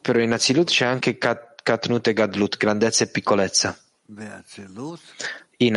Però 0.00 0.20
in 0.20 0.32
Azilut 0.32 0.68
c'è 0.68 0.84
anche 0.84 1.18
Katnut 1.18 2.06
e 2.06 2.12
Gadlut, 2.12 2.56
grandezza 2.56 3.02
e 3.02 3.08
piccolezza. 3.08 3.76
In 5.56 5.76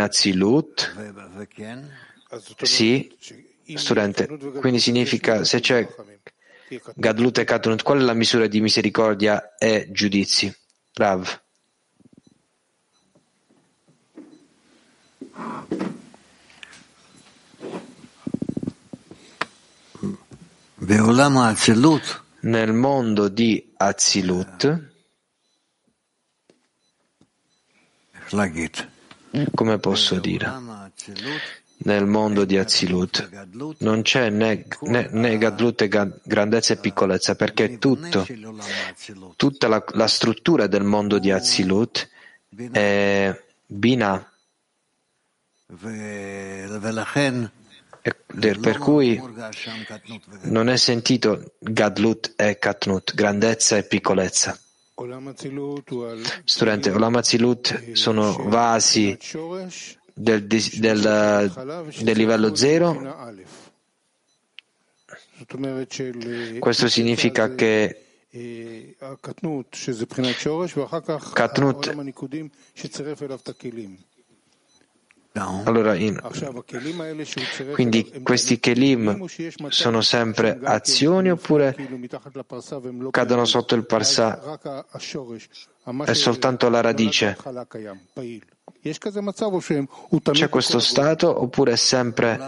Innanzitutto, 2.29 2.65
sì, 2.65 3.17
studente. 3.75 4.27
Quindi 4.59 4.79
significa 4.79 5.43
se 5.43 5.59
c'è 5.59 5.87
Gadlut 6.95 7.37
e 7.39 7.43
Katunut, 7.43 7.81
qual 7.83 7.99
è 7.99 8.01
la 8.01 8.13
misura 8.13 8.47
di 8.47 8.61
misericordia 8.61 9.55
e 9.57 9.87
giudizi? 9.91 10.53
Rav. 10.93 11.41
Nel 22.39 22.71
mondo 22.71 23.27
di 23.27 23.73
Azilut, 23.77 24.91
come 29.53 29.77
posso 29.79 30.19
dire? 30.19 30.45
nel 31.79 32.05
mondo 32.05 32.45
di 32.45 32.57
Azilut. 32.57 33.47
Non 33.79 34.01
c'è 34.01 34.29
né, 34.29 34.65
né, 34.81 35.09
né 35.11 35.37
Gadlut 35.37 35.81
e 35.81 35.87
ga, 35.87 36.09
grandezza 36.23 36.73
e 36.73 36.77
piccolezza, 36.77 37.35
perché 37.35 37.77
tutto, 37.77 38.25
tutta 39.35 39.67
la, 39.67 39.83
la 39.89 40.07
struttura 40.07 40.67
del 40.67 40.83
mondo 40.83 41.19
di 41.19 41.31
Azilut 41.31 42.09
è 42.71 43.43
Bina. 43.65 44.31
Per 48.39 48.77
cui 48.77 49.21
non 50.43 50.69
è 50.69 50.77
sentito 50.77 51.53
Gadlut 51.59 52.33
e 52.37 52.57
Katnut, 52.57 53.13
grandezza 53.13 53.77
e 53.77 53.83
piccolezza. 53.83 54.57
Studente, 56.43 56.89
Olamazilut 56.89 57.91
sono 57.91 58.35
vasi 58.47 59.15
del, 60.17 60.47
del, 60.47 61.51
del 62.01 62.17
livello 62.17 62.55
zero. 62.55 63.45
Questo 66.59 66.87
significa 66.89 67.53
che 67.53 68.01
Katnut 71.33 71.93
allora, 75.37 75.95
in... 75.95 76.19
quindi 77.73 78.21
questi 78.23 78.59
kelim 78.59 79.25
sono 79.69 80.01
sempre 80.01 80.59
azioni 80.63 81.29
oppure 81.29 81.75
cadono 83.11 83.45
sotto 83.45 83.75
il 83.75 83.85
parsa? 83.85 84.59
È 86.05 86.13
soltanto 86.13 86.69
la 86.69 86.81
radice? 86.81 87.37
C'è 90.31 90.49
questo 90.49 90.79
stato 90.79 91.41
oppure 91.41 91.71
è 91.73 91.75
sempre 91.75 92.39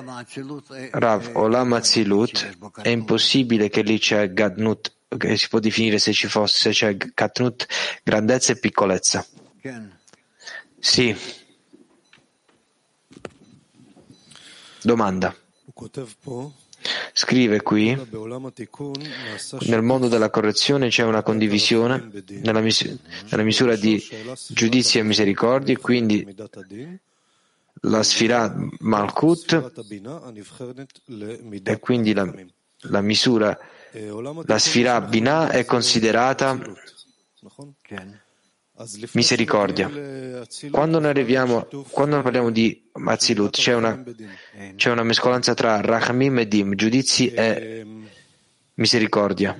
Rav 0.91 1.29
Olam 1.33 1.73
Atzilut? 1.73 2.57
È 2.81 2.89
impossibile 2.89 3.69
che 3.69 3.81
lì 3.81 3.99
c'è 3.99 4.33
Gadnut, 4.33 4.93
che 5.17 5.37
si 5.37 5.47
può 5.47 5.59
definire 5.59 5.99
se 5.99 6.11
ci 6.11 6.27
fosse, 6.27 6.71
c'è 6.71 6.97
Katnut, 6.97 7.67
grandezza 8.03 8.51
e 8.51 8.57
piccolezza. 8.57 9.25
Sì. 10.79 11.15
Domanda. 14.81 15.35
Scrive 17.13 17.61
qui, 17.61 17.97
nel 19.67 19.81
mondo 19.81 20.07
della 20.07 20.29
correzione 20.29 20.87
c'è 20.87 21.03
una 21.03 21.21
condivisione 21.21 22.09
nella, 22.41 22.61
mis- 22.61 22.97
nella 23.29 23.43
misura 23.43 23.75
di 23.75 24.01
giudizi 24.47 24.97
e 24.97 25.03
misericordie, 25.03 25.77
quindi 25.77 26.25
la 27.81 28.03
sfirà 28.03 28.55
Malkut 28.79 29.71
e 31.63 31.79
quindi 31.79 32.13
la, 32.13 32.33
la 32.81 33.01
misura, 33.01 33.57
la 34.45 34.57
sfirà 34.57 35.01
Binah 35.01 35.49
è 35.49 35.65
considerata 35.65 36.57
misericordia. 39.11 39.89
Quando 40.71 40.99
quando 41.89 42.21
parliamo 42.21 42.51
di 42.51 42.89
Azilut, 42.91 43.55
c'è 43.55 43.73
una, 43.73 44.03
c'è 44.75 44.89
una 44.89 45.03
mescolanza 45.03 45.53
tra 45.53 45.81
Rachamim 45.81 46.39
e 46.39 46.47
Dim, 46.47 46.75
giudizi 46.75 47.31
e 47.31 47.85
misericordia. 48.75 49.57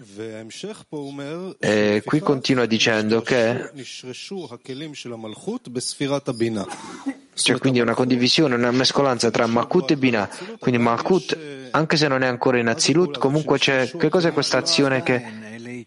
E 1.59 2.01
qui 2.05 2.19
continua 2.19 2.65
dicendo 2.65 3.21
che 3.21 3.71
c'è 7.33 7.57
quindi 7.57 7.79
una 7.79 7.93
condivisione, 7.93 8.55
una 8.55 8.71
mescolanza 8.71 9.29
tra 9.31 9.45
Malkut 9.47 9.91
e 9.91 9.97
Binah. 9.97 10.29
Quindi 10.57 10.81
Malkut, 10.81 11.37
anche 11.71 11.97
se 11.97 12.07
non 12.07 12.23
è 12.23 12.27
ancora 12.27 12.57
in 12.57 12.67
Azilut, 12.67 13.17
comunque 13.17 13.57
c'è, 13.57 13.91
che 13.91 14.09
cos'è 14.09 14.31
questa 14.31 14.57
azione 14.57 15.03
che 15.03 15.21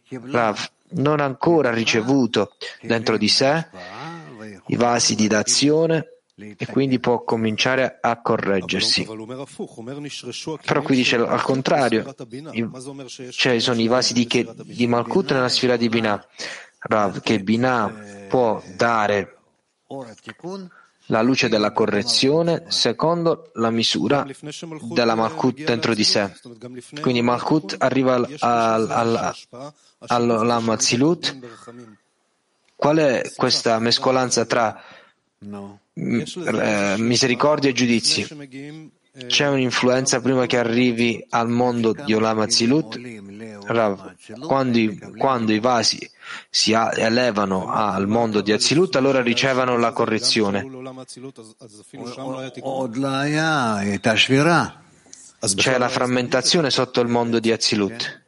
Rav 0.09 0.71
non 0.94 1.20
ancora 1.20 1.72
ricevuto 1.72 2.57
dentro 2.81 3.16
di 3.16 3.28
sé 3.28 3.68
i 4.66 4.76
vasi 4.76 5.14
di 5.14 5.26
d'azione 5.26 6.07
e 6.35 6.66
quindi 6.66 6.98
può 6.98 7.22
cominciare 7.24 7.98
a 8.00 8.20
correggersi. 8.20 9.05
Però 10.64 10.83
qui 10.83 10.96
dice 10.96 11.16
al 11.16 11.42
contrario, 11.42 12.14
cioè 13.31 13.59
sono 13.61 13.81
i 13.81 13.87
vasi 13.87 14.12
di, 14.12 14.26
di 14.64 14.87
Malkut 14.87 15.33
nella 15.33 15.48
sfera 15.48 15.76
di 15.76 15.88
Binah, 15.88 16.26
Rav, 16.78 17.20
che 17.20 17.40
Binah 17.40 18.26
può 18.28 18.62
dare 18.74 19.37
la 21.07 21.23
luce 21.23 21.49
della 21.49 21.73
correzione 21.73 22.65
secondo 22.69 23.51
la 23.55 23.71
misura 23.71 24.27
della 24.93 25.15
Malkut 25.15 25.65
dentro 25.65 25.95
di 25.95 26.05
sé. 26.05 26.33
Quindi 27.01 27.23
Malkut 27.23 27.77
arriva 27.79 28.15
al, 28.15 28.91
al. 28.91 29.35
Qual 32.75 32.97
è 32.97 33.33
questa 33.37 33.79
mescolanza 33.79 34.45
tra 34.45 34.83
eh, 35.95 36.95
misericordia 36.99 37.71
e 37.71 37.73
giudizi? 37.73 38.27
C'è 39.14 39.46
un'influenza 39.46 40.22
prima 40.22 40.46
che 40.46 40.57
arrivi 40.57 41.22
al 41.29 41.51
mondo 41.51 41.92
di 41.92 42.14
Olam 42.14 42.40
Azilut? 42.40 42.98
Rav, 43.66 44.14
quando, 44.40 44.79
quando, 45.18 45.53
i 45.53 45.61
vasi 45.61 46.11
si 46.48 46.72
elevano 46.72 47.70
al 47.70 48.09
mondo 48.09 48.40
di 48.40 48.53
Azilut, 48.53 48.96
allora 48.96 49.20
ricevono 49.20 49.77
la 49.77 49.92
correzione. 49.92 50.66
C'è 55.57 55.77
la 55.77 55.88
frammentazione 55.90 56.70
sotto 56.70 57.03
il 57.03 57.09
mondo 57.09 57.38
di 57.38 57.53
Azilut. 57.53 58.20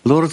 Non 0.00 0.30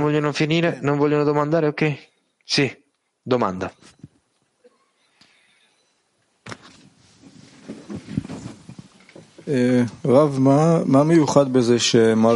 vogliono 0.00 0.32
finire? 0.32 0.78
Non 0.82 0.98
vogliono 0.98 1.24
domandare? 1.24 1.66
Ok? 1.68 2.08
Sì, 2.44 2.84
domanda. 3.22 3.72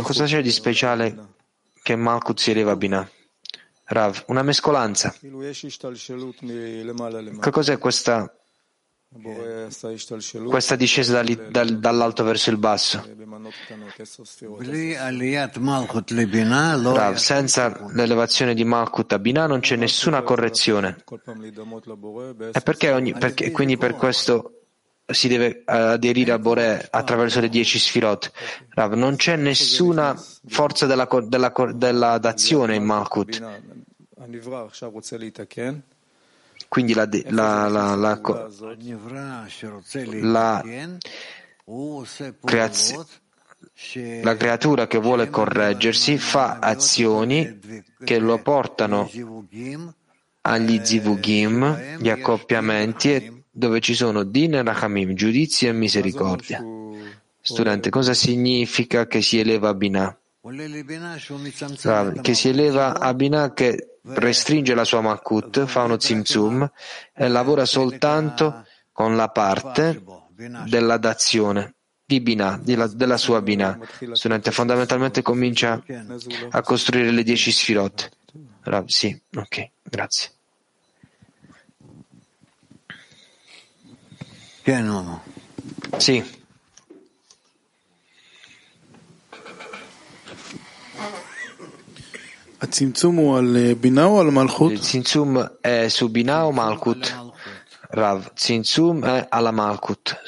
Cosa 0.03 0.25
c'è 0.25 0.40
di 0.40 0.51
speciale 0.51 1.27
che 1.83 1.94
Malkut 1.94 2.38
si 2.38 2.53
eleva 2.53 2.72
a 2.72 2.77
Binah? 2.77 3.11
Rav, 3.85 4.25
una 4.29 4.42
mescolanza. 4.42 5.14
Che 7.40 7.51
cos'è 7.51 7.77
questa, 7.77 8.35
questa 10.48 10.75
discesa 10.75 11.22
dal, 11.22 11.79
dall'alto 11.79 12.25
verso 12.25 12.51
il 12.51 12.57
basso? 12.57 13.05
Rav, 16.94 17.16
senza 17.16 17.87
l'elevazione 17.92 18.55
di 18.55 18.64
Malkut 18.64 19.12
a 19.12 19.18
Binah 19.18 19.46
non 19.46 19.61
c'è 19.61 19.77
nessuna 19.77 20.22
correzione. 20.22 21.05
E 22.53 22.61
perché, 22.62 22.90
ogni, 22.90 23.12
perché 23.12 23.51
quindi 23.51 23.77
per 23.77 23.94
questo 23.94 24.62
si 25.05 25.29
deve 25.29 25.62
aderire 25.66 26.33
a 26.33 26.38
Boré 26.38 26.88
attraverso 26.90 27.40
le 27.40 27.48
dieci 27.48 27.79
sfirot. 27.79 28.33
Rav, 28.70 28.94
non 28.94 29.16
c'è 29.16 29.37
nessuna 29.37 30.16
forza 30.46 30.87
della, 30.87 31.07
della, 31.25 31.53
della 31.75 32.18
d'azione 32.18 32.77
in 32.77 32.85
Malkut. 32.85 33.61
Quindi 36.73 36.95
la, 36.95 37.07
la, 37.29 37.69
la, 37.69 37.95
la, 37.97 38.19
la 40.23 40.65
creazio, 42.43 43.07
la 44.23 44.37
creatura 44.39 44.87
che 44.87 44.97
vuole 44.97 45.29
correggersi 45.29 46.17
fa 46.17 46.61
azioni 46.61 47.59
che 48.03 48.19
lo 48.19 48.41
portano 48.41 49.11
agli 50.41 50.81
zivugim, 50.83 51.99
gli 51.99 52.09
accoppiamenti, 52.09 53.45
dove 53.51 53.81
ci 53.81 53.93
sono 53.93 54.23
din 54.23 54.55
e 54.55 54.63
rachamim, 54.63 55.13
giudizio 55.13 55.69
e 55.69 55.73
misericordia. 55.73 56.65
Studente, 57.39 57.91
cosa 57.91 58.15
significa 58.15 59.07
che 59.07 59.21
si 59.21 59.39
eleva 59.39 59.69
a 59.69 59.75
Binah? 59.75 60.19
Che 62.23 62.35
si 62.35 62.49
eleva 62.49 62.99
a 62.99 63.13
Binah 63.13 63.53
che 63.53 63.91
restringe 64.05 64.75
la 64.75 64.85
sua 64.85 65.01
Makut, 65.01 65.65
fa 65.67 65.83
uno 65.85 65.99
zimzum 65.99 66.71
e 67.15 67.29
lavora 67.29 67.65
soltanto 67.65 68.67
con 68.93 69.17
la 69.17 69.29
parte 69.29 70.03
della 70.67 70.97
dazione 70.97 71.75
di 72.05 72.21
Binah, 72.21 72.61
della 72.62 73.17
sua 73.17 73.41
Binah. 73.41 73.79
Studente, 74.12 74.51
fondamentalmente 74.51 75.23
comincia 75.23 75.83
a 76.51 76.61
costruire 76.62 77.11
le 77.11 77.23
dieci 77.23 77.51
sfirot. 77.53 78.11
Sì, 78.87 79.21
ok, 79.35 79.71
grazie. 79.83 80.31
Sì. 85.97 86.41
Il 94.70 94.79
Tzimtzum 94.79 95.59
è 95.61 95.88
su 95.88 96.09
Binah 96.09 96.46
o 96.46 96.53
Malkut? 96.53 97.33
Rav, 97.88 98.33
Tzimtzum 98.35 99.05
è 99.05 99.27
alla 99.29 99.51
Malkut. 99.51 100.22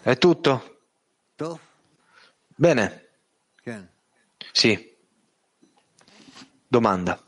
È 0.00 0.16
tutto? 0.16 0.78
Bene. 2.56 3.08
Sì. 4.52 4.96
Domanda. 6.66 7.22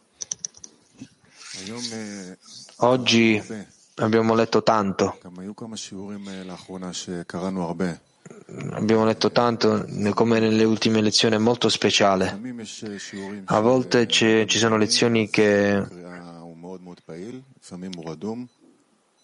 Oggi 2.77 3.43
abbiamo 3.97 4.35
letto 4.35 4.63
tanto. 4.63 5.19
Abbiamo 8.71 9.05
letto 9.05 9.31
tanto, 9.31 9.85
come 10.15 10.39
nelle 10.39 10.65
ultime 10.65 11.01
lezioni, 11.01 11.35
è 11.35 11.39
molto 11.39 11.69
speciale. 11.69 12.39
A 13.47 13.61
volte 13.61 14.07
ci 14.07 14.47
sono 14.49 14.77
lezioni 14.77 15.29
che. 15.29 15.85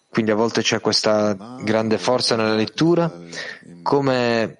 Quindi 0.09 0.31
a 0.31 0.35
volte 0.35 0.61
c'è 0.61 0.79
questa 0.79 1.35
grande 1.61 1.97
forza 1.97 2.35
nella 2.35 2.55
lettura. 2.55 3.11
Come, 3.81 4.57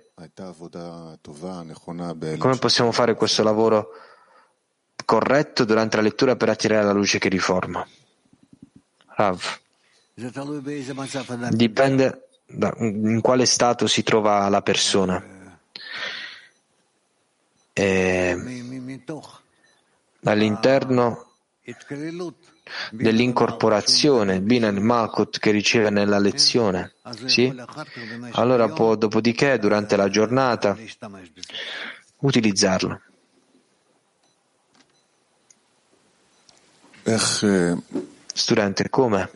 come 2.38 2.58
possiamo 2.58 2.92
fare 2.92 3.14
questo 3.16 3.44
lavoro 3.44 3.90
corretto 5.06 5.66
durante 5.66 5.98
la 5.98 6.04
lettura 6.04 6.36
per 6.36 6.50
attirare 6.50 6.86
la 6.86 6.94
luce 6.94 7.20
che 7.20 7.30
riforma? 7.30 7.86
Rav. 9.16 9.60
Dipende 11.50 12.23
in 12.48 13.20
quale 13.22 13.46
stato 13.46 13.88
si 13.88 14.04
trova 14.04 14.48
la 14.50 14.62
persona. 14.62 15.24
E 17.74 18.38
all'interno 20.24 21.26
dell'incorporazione 22.92 24.42
Binan 24.42 24.78
Malkut 24.78 25.40
che 25.40 25.52
riceve 25.52 25.90
nella 25.90 26.20
lezione, 26.20 26.94
sì? 27.26 27.54
allora 28.32 28.70
può 28.70 28.96
dopodiché 28.96 29.58
durante 29.60 29.96
la 29.96 30.10
giornata 30.10 30.78
utilizzarlo. 32.20 33.02
Studente, 38.34 38.90
come? 38.90 39.30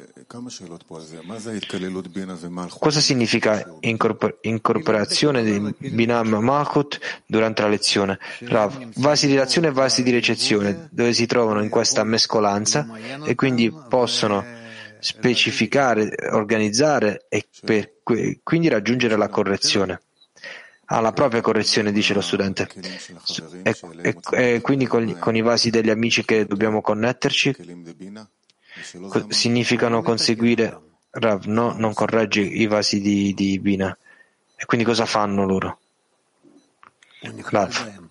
Cosa 2.79 2.99
significa 2.99 3.77
incorpor- 3.79 4.37
incorporazione 4.41 5.41
di 5.41 5.73
Binam 5.77 6.35
Malchut 6.35 6.99
durante 7.25 7.61
la 7.61 7.69
lezione? 7.69 8.19
Rav, 8.41 8.89
vasi 8.95 9.27
di 9.27 9.37
azione 9.37 9.67
e 9.67 9.71
vasi 9.71 10.03
di 10.03 10.11
ricezione, 10.11 10.89
dove 10.91 11.13
si 11.13 11.25
trovano 11.27 11.63
in 11.63 11.69
questa 11.69 12.03
mescolanza 12.03 12.85
e 13.23 13.35
quindi 13.35 13.73
possono 13.87 14.43
specificare, 14.99 16.13
organizzare 16.31 17.25
e 17.29 17.47
per, 17.63 17.93
quindi 18.43 18.67
raggiungere 18.67 19.15
la 19.15 19.29
correzione. 19.29 20.01
Alla 20.89 21.13
propria 21.13 21.41
correzione, 21.41 21.93
dice 21.93 22.13
lo 22.13 22.21
studente. 22.21 22.67
E, 23.63 23.77
e, 24.01 24.17
e 24.31 24.61
quindi 24.61 24.87
con, 24.87 25.17
con 25.19 25.35
i 25.35 25.41
vasi 25.41 25.69
degli 25.69 25.89
amici 25.89 26.23
che 26.23 26.45
dobbiamo 26.45 26.81
connetterci, 26.81 27.55
significano 29.29 30.01
conseguire 30.01 30.81
Rav, 31.09 31.45
no, 31.45 31.73
non 31.73 31.93
corregge 31.93 32.41
i 32.41 32.67
vasi 32.67 32.99
di, 33.01 33.33
di 33.33 33.59
Bina. 33.59 33.97
E 34.55 34.65
quindi 34.65 34.85
cosa 34.85 35.05
fanno 35.05 35.45
loro? 35.45 35.79
Rav 37.21 38.09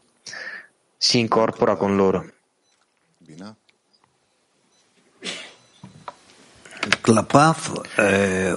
si 0.97 1.19
incorpora 1.19 1.77
con 1.77 1.95
loro. 1.97 2.33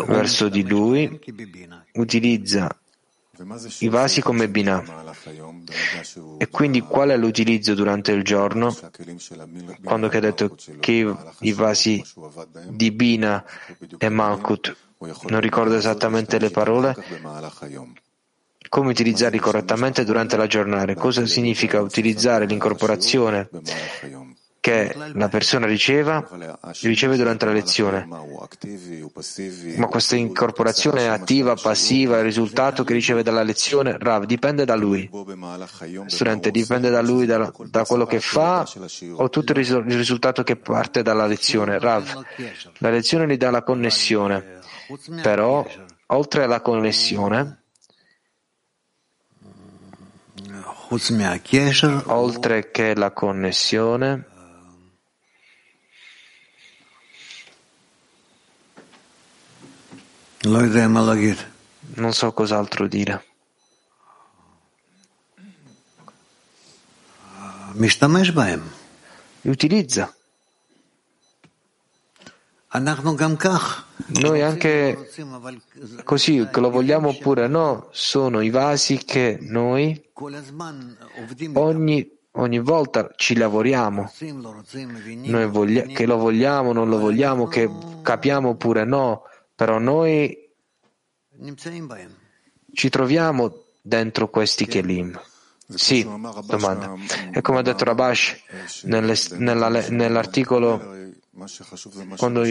Verso 0.06 0.50
di 0.50 0.68
lui 0.68 1.20
utilizza 1.94 2.76
i 3.80 3.88
vasi 3.90 4.22
come 4.22 4.50
Binah. 4.50 4.84
E 6.38 6.48
quindi 6.50 6.82
qual 6.82 7.10
è 7.10 7.18
l'utilizzo 7.18 7.74
durante 7.74 8.12
il 8.12 8.24
giorno? 8.24 8.76
Quando 9.84 10.08
ha 10.08 10.20
detto 10.20 10.56
che 10.80 11.16
i 11.40 11.52
vasi 11.54 12.04
di 12.68 12.92
Bina 12.92 13.44
e 13.98 14.10
Malkut, 14.10 14.76
non 15.28 15.40
ricordo 15.40 15.76
esattamente 15.76 16.40
le 16.40 16.50
parole, 16.50 16.96
come 18.68 18.90
utilizzarli 18.90 19.40
correttamente 19.40 20.04
durante 20.04 20.36
la 20.38 20.48
giornata? 20.48 20.94
Cosa 20.96 21.26
significa 21.26 21.82
utilizzare 21.82 22.46
l'incorporazione 22.46 23.50
che 24.70 24.96
la 25.14 25.30
persona 25.30 25.66
riceva, 25.66 26.28
riceve 26.82 27.18
durante 27.18 27.46
la 27.46 27.52
lezione. 27.52 28.06
Ma 29.78 29.88
questa 29.88 30.16
incorporazione 30.16 31.08
attiva, 31.08 31.56
passiva, 31.56 32.18
il 32.18 32.24
risultato 32.24 32.84
che 32.84 32.94
riceve 32.94 33.24
dalla 33.24 33.42
lezione, 33.42 33.98
Rav, 33.98 34.26
dipende 34.26 34.66
da 34.66 34.76
lui. 34.76 35.10
Studente, 36.06 36.52
dipende 36.52 36.90
da 36.90 37.02
lui, 37.02 37.26
da, 37.26 37.52
da 37.70 37.84
quello 37.86 38.06
che 38.06 38.20
fa 38.20 38.68
o 39.14 39.30
tutto 39.30 39.54
il 39.54 39.66
risultato 39.96 40.44
che 40.44 40.56
parte 40.56 41.02
dalla 41.02 41.26
lezione. 41.26 41.80
Rav, 41.80 42.24
la 42.78 42.90
lezione 42.90 43.28
gli 43.28 43.38
dà 43.38 43.50
la 43.50 43.64
connessione, 43.64 44.60
però 45.22 45.66
oltre 46.08 46.44
alla 46.44 46.62
connessione, 46.62 47.64
oltre 52.06 52.72
che 52.72 52.96
la 52.96 53.12
connessione, 53.12 54.29
Non 61.96 62.14
so 62.14 62.32
cos'altro 62.32 62.88
dire. 62.88 63.26
Li 69.42 69.50
utilizza. 69.50 70.14
Noi 74.08 74.42
anche 74.42 75.10
così, 76.04 76.48
che 76.52 76.60
lo 76.60 76.70
vogliamo 76.70 77.10
oppure 77.10 77.48
no, 77.48 77.90
sono 77.92 78.42
i 78.42 78.50
vasi 78.50 78.98
che 78.98 79.40
noi 79.42 80.02
ogni, 81.54 82.10
ogni 82.32 82.60
volta 82.60 83.12
ci 83.16 83.36
lavoriamo. 83.36 84.12
Noi 84.22 85.48
voglia, 85.48 85.84
che 85.84 86.06
lo 86.06 86.18
vogliamo, 86.18 86.72
non 86.72 86.90
lo 86.90 86.98
vogliamo, 87.00 87.48
che 87.48 87.70
capiamo 88.02 88.50
oppure 88.50 88.86
no, 88.86 89.24
però 89.60 89.78
noi 89.78 90.50
ci 92.72 92.88
troviamo 92.88 93.64
dentro 93.82 94.30
questi 94.30 94.66
kelim. 94.66 95.22
Sì, 95.68 96.02
domanda. 96.46 96.96
E 97.34 97.42
come 97.42 97.60
ha 97.60 97.62
detto 97.62 97.84
Rabash 97.84 98.38
nell'articolo, 98.84 100.78
quando, 102.16 102.46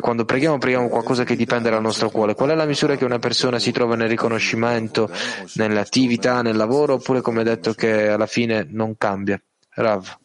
quando 0.00 0.24
preghiamo, 0.24 0.58
preghiamo 0.58 0.88
qualcosa 0.88 1.24
che 1.24 1.34
dipende 1.34 1.68
dal 1.68 1.82
nostro 1.82 2.10
cuore. 2.10 2.36
Qual 2.36 2.50
è 2.50 2.54
la 2.54 2.64
misura 2.64 2.94
che 2.94 3.04
una 3.04 3.18
persona 3.18 3.58
si 3.58 3.72
trova 3.72 3.96
nel 3.96 4.08
riconoscimento, 4.08 5.10
nell'attività, 5.54 6.42
nel 6.42 6.54
lavoro, 6.54 6.94
oppure 6.94 7.22
come 7.22 7.40
ha 7.40 7.44
detto 7.44 7.74
che 7.74 8.06
alla 8.08 8.26
fine 8.26 8.68
non 8.70 8.96
cambia? 8.96 9.42
Rav. 9.70 10.16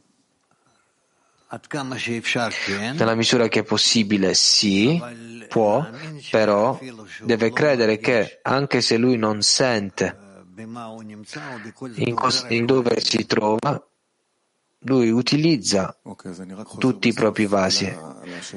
Nella 2.93 3.15
misura 3.15 3.47
che 3.47 3.59
è 3.59 3.63
possibile, 3.63 4.33
sì, 4.33 5.01
può, 5.47 5.87
però 6.29 6.79
deve 7.21 7.51
credere 7.51 7.97
che 7.97 8.39
anche 8.41 8.81
se 8.81 8.97
lui 8.97 9.17
non 9.17 9.41
sente 9.41 10.23
in, 11.95 12.13
cos- 12.15 12.45
in 12.49 12.65
dove 12.65 12.99
si 12.99 13.25
trova, 13.25 13.87
lui 14.79 15.09
utilizza 15.09 15.97
tutti 16.77 17.07
i 17.09 17.13
propri 17.13 17.45
vasi. 17.45 17.93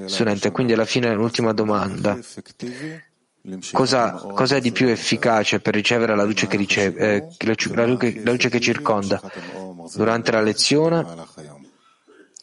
Studente, 0.07 0.51
quindi 0.51 0.73
alla 0.73 0.85
fine 0.85 1.13
l'ultima 1.15 1.53
domanda. 1.53 2.19
Cosa, 3.73 4.13
cosa, 4.13 4.57
è 4.57 4.61
di 4.61 4.73
più 4.73 4.89
efficace 4.89 5.61
per 5.61 5.73
ricevere 5.73 6.15
la 6.15 6.25
luce 6.25 6.47
che, 6.47 6.57
riceve, 6.59 7.15
eh, 7.15 7.29
la, 7.47 7.87
luce, 7.87 8.23
la 8.23 8.33
luce 8.33 8.49
che 8.51 8.61
circonda 8.61 9.23
durante 9.95 10.33
la 10.33 10.43
lezione 10.43 11.07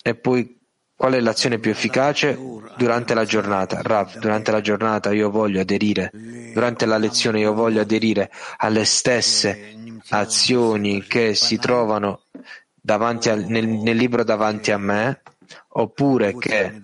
e 0.08 0.14
poi 0.14 0.56
qual 0.96 1.14
è 1.14 1.20
l'azione 1.20 1.58
più 1.58 1.72
efficace 1.72 2.38
durante 2.78 3.16
la 3.16 3.26
giornata? 3.26 3.82
Rav, 3.82 4.20
durante 4.20 4.52
la 4.52 4.62
giornata 4.62 5.12
io 5.12 5.32
voglio 5.32 5.62
aderire, 5.62 6.12
durante 6.54 6.86
la 6.86 7.00
lezione 7.00 7.40
io 7.40 7.56
voglio 7.56 7.82
aderire 7.82 8.30
alle 8.58 8.86
stesse 8.86 9.74
azioni 10.10 11.02
che 11.02 11.34
si 11.34 11.58
trovano 11.58 12.22
davanti 12.80 13.30
a, 13.30 13.36
nel, 13.36 13.68
nel 13.68 13.98
libro 13.98 14.24
davanti 14.24 14.70
a 14.70 14.78
me, 14.78 15.24
oppure 15.70 16.38
che 16.38 16.80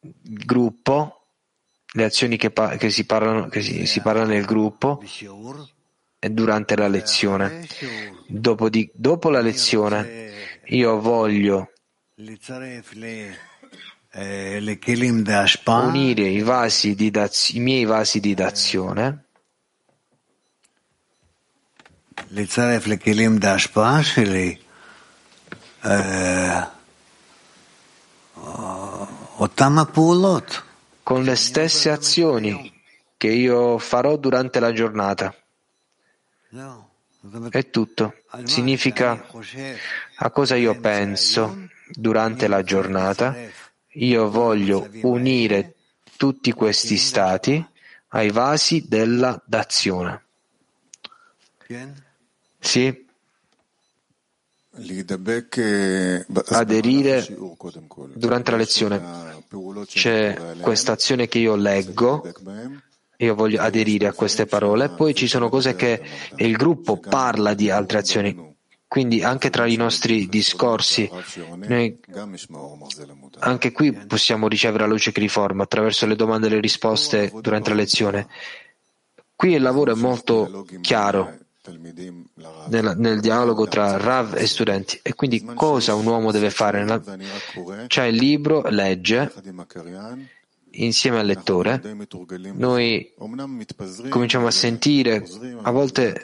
il 0.00 0.44
gruppo, 0.44 1.26
le 1.94 2.04
azioni 2.04 2.36
che, 2.36 2.52
che, 2.52 2.90
si, 2.90 3.06
parlano, 3.06 3.48
che 3.48 3.60
si, 3.60 3.86
si 3.86 4.00
parlano 4.00 4.28
nel 4.28 4.44
gruppo 4.44 5.02
durante 6.20 6.76
la 6.76 6.86
lezione. 6.86 7.66
Dopo, 8.28 8.68
di, 8.68 8.88
dopo 8.94 9.30
la 9.30 9.40
lezione 9.40 10.26
io 10.66 11.00
voglio 11.00 11.72
unire 15.86 16.26
i, 16.26 16.42
vasi 16.42 16.96
di 16.96 17.12
daz- 17.12 17.50
i 17.50 17.60
miei 17.60 17.84
vasi 17.84 18.18
di 18.18 18.34
d'azione 18.34 19.26
con 31.04 31.22
le 31.22 31.36
stesse 31.36 31.88
azioni 31.88 32.72
che 33.16 33.28
io 33.28 33.78
farò 33.78 34.16
durante 34.16 34.58
la 34.58 34.72
giornata. 34.72 35.32
È 37.50 37.70
tutto. 37.70 38.17
Significa 38.44 39.26
a 40.16 40.30
cosa 40.30 40.54
io 40.54 40.78
penso 40.78 41.68
durante 41.90 42.46
la 42.46 42.62
giornata. 42.62 43.34
Io 43.92 44.30
voglio 44.30 44.88
unire 45.02 45.74
tutti 46.16 46.52
questi 46.52 46.96
stati 46.96 47.64
ai 48.08 48.30
vasi 48.30 48.86
della 48.86 49.40
dazione. 49.44 50.22
Sì. 52.58 53.06
Aderire 56.50 57.26
durante 58.14 58.50
la 58.50 58.56
lezione. 58.56 59.46
C'è 59.86 60.56
questa 60.60 60.92
azione 60.92 61.28
che 61.28 61.38
io 61.38 61.56
leggo 61.56 62.30
io 63.20 63.34
voglio 63.34 63.60
aderire 63.60 64.06
a 64.06 64.12
queste 64.12 64.46
parole. 64.46 64.90
Poi 64.90 65.14
ci 65.14 65.26
sono 65.26 65.48
cose 65.48 65.74
che 65.74 66.00
il 66.36 66.56
gruppo 66.56 66.98
parla 66.98 67.54
di 67.54 67.70
altre 67.70 67.98
azioni. 67.98 68.56
Quindi 68.86 69.22
anche 69.22 69.50
tra 69.50 69.66
i 69.66 69.76
nostri 69.76 70.28
discorsi, 70.28 71.10
noi 71.66 71.98
anche 73.40 73.72
qui 73.72 73.92
possiamo 73.92 74.48
ricevere 74.48 74.84
la 74.84 74.90
luce 74.90 75.12
che 75.12 75.20
riforma 75.20 75.64
attraverso 75.64 76.06
le 76.06 76.16
domande 76.16 76.46
e 76.46 76.50
le 76.50 76.60
risposte 76.60 77.30
durante 77.40 77.70
la 77.70 77.76
lezione. 77.76 78.28
Qui 79.34 79.52
il 79.52 79.62
lavoro 79.62 79.92
è 79.92 79.96
molto 79.96 80.64
chiaro. 80.80 81.36
nel, 82.68 82.94
nel 82.96 83.20
dialogo 83.20 83.66
tra 83.66 83.98
Rav 83.98 84.36
e 84.36 84.46
studenti. 84.46 85.00
E 85.02 85.14
quindi 85.14 85.44
cosa 85.44 85.94
un 85.94 86.06
uomo 86.06 86.30
deve 86.30 86.50
fare? 86.50 87.02
C'è 87.88 88.04
il 88.04 88.16
libro, 88.16 88.62
legge 88.70 89.30
insieme 90.84 91.18
al 91.18 91.26
lettore, 91.26 91.80
noi 92.54 93.14
cominciamo 94.08 94.46
a 94.46 94.50
sentire, 94.50 95.24
a 95.62 95.70
volte 95.70 96.20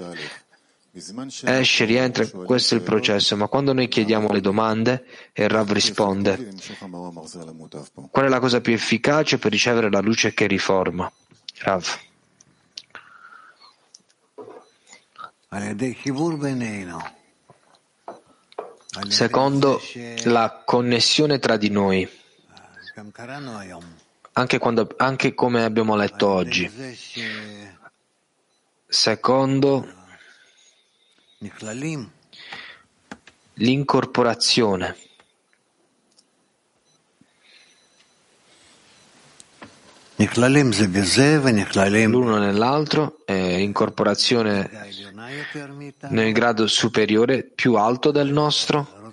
esce, 1.45 1.85
rientra, 1.85 2.27
questo 2.27 2.75
è 2.75 2.79
il 2.79 2.85
processo, 2.85 3.37
ma 3.37 3.49
quando 3.49 3.73
noi 3.73 3.89
chiediamo 3.89 4.31
le 4.31 4.41
domande 4.41 5.05
e 5.33 5.49
Rav 5.49 5.71
risponde, 5.73 6.55
qual 8.11 8.27
è 8.27 8.29
la 8.29 8.41
cosa 8.41 8.61
più 8.61 8.73
efficace 8.73 9.39
per 9.39 9.51
ricevere 9.51 9.91
la 9.91 10.01
luce 10.01 10.33
che 10.35 10.47
riforma? 10.47 11.11
Rav. 11.59 11.99
Secondo 19.09 19.81
la 20.25 20.63
connessione 20.65 21.39
tra 21.39 21.57
di 21.57 21.71
noi 21.71 22.09
anche, 24.35 24.59
quando, 24.59 24.89
anche 24.97 25.35
come 25.35 25.65
abbiamo 25.65 25.97
letto 25.97 26.29
oggi. 26.29 26.71
Secondo 28.87 29.89
l'incorporazione. 33.55 34.97
L'uno 42.07 42.39
nell'altro 42.39 43.19
e 43.25 43.61
incorporazione 43.61 44.71
nel 46.09 46.33
grado 46.33 46.67
superiore 46.67 47.43
più 47.43 47.75
alto 47.75 48.11
del 48.11 48.31
nostro 48.31 49.13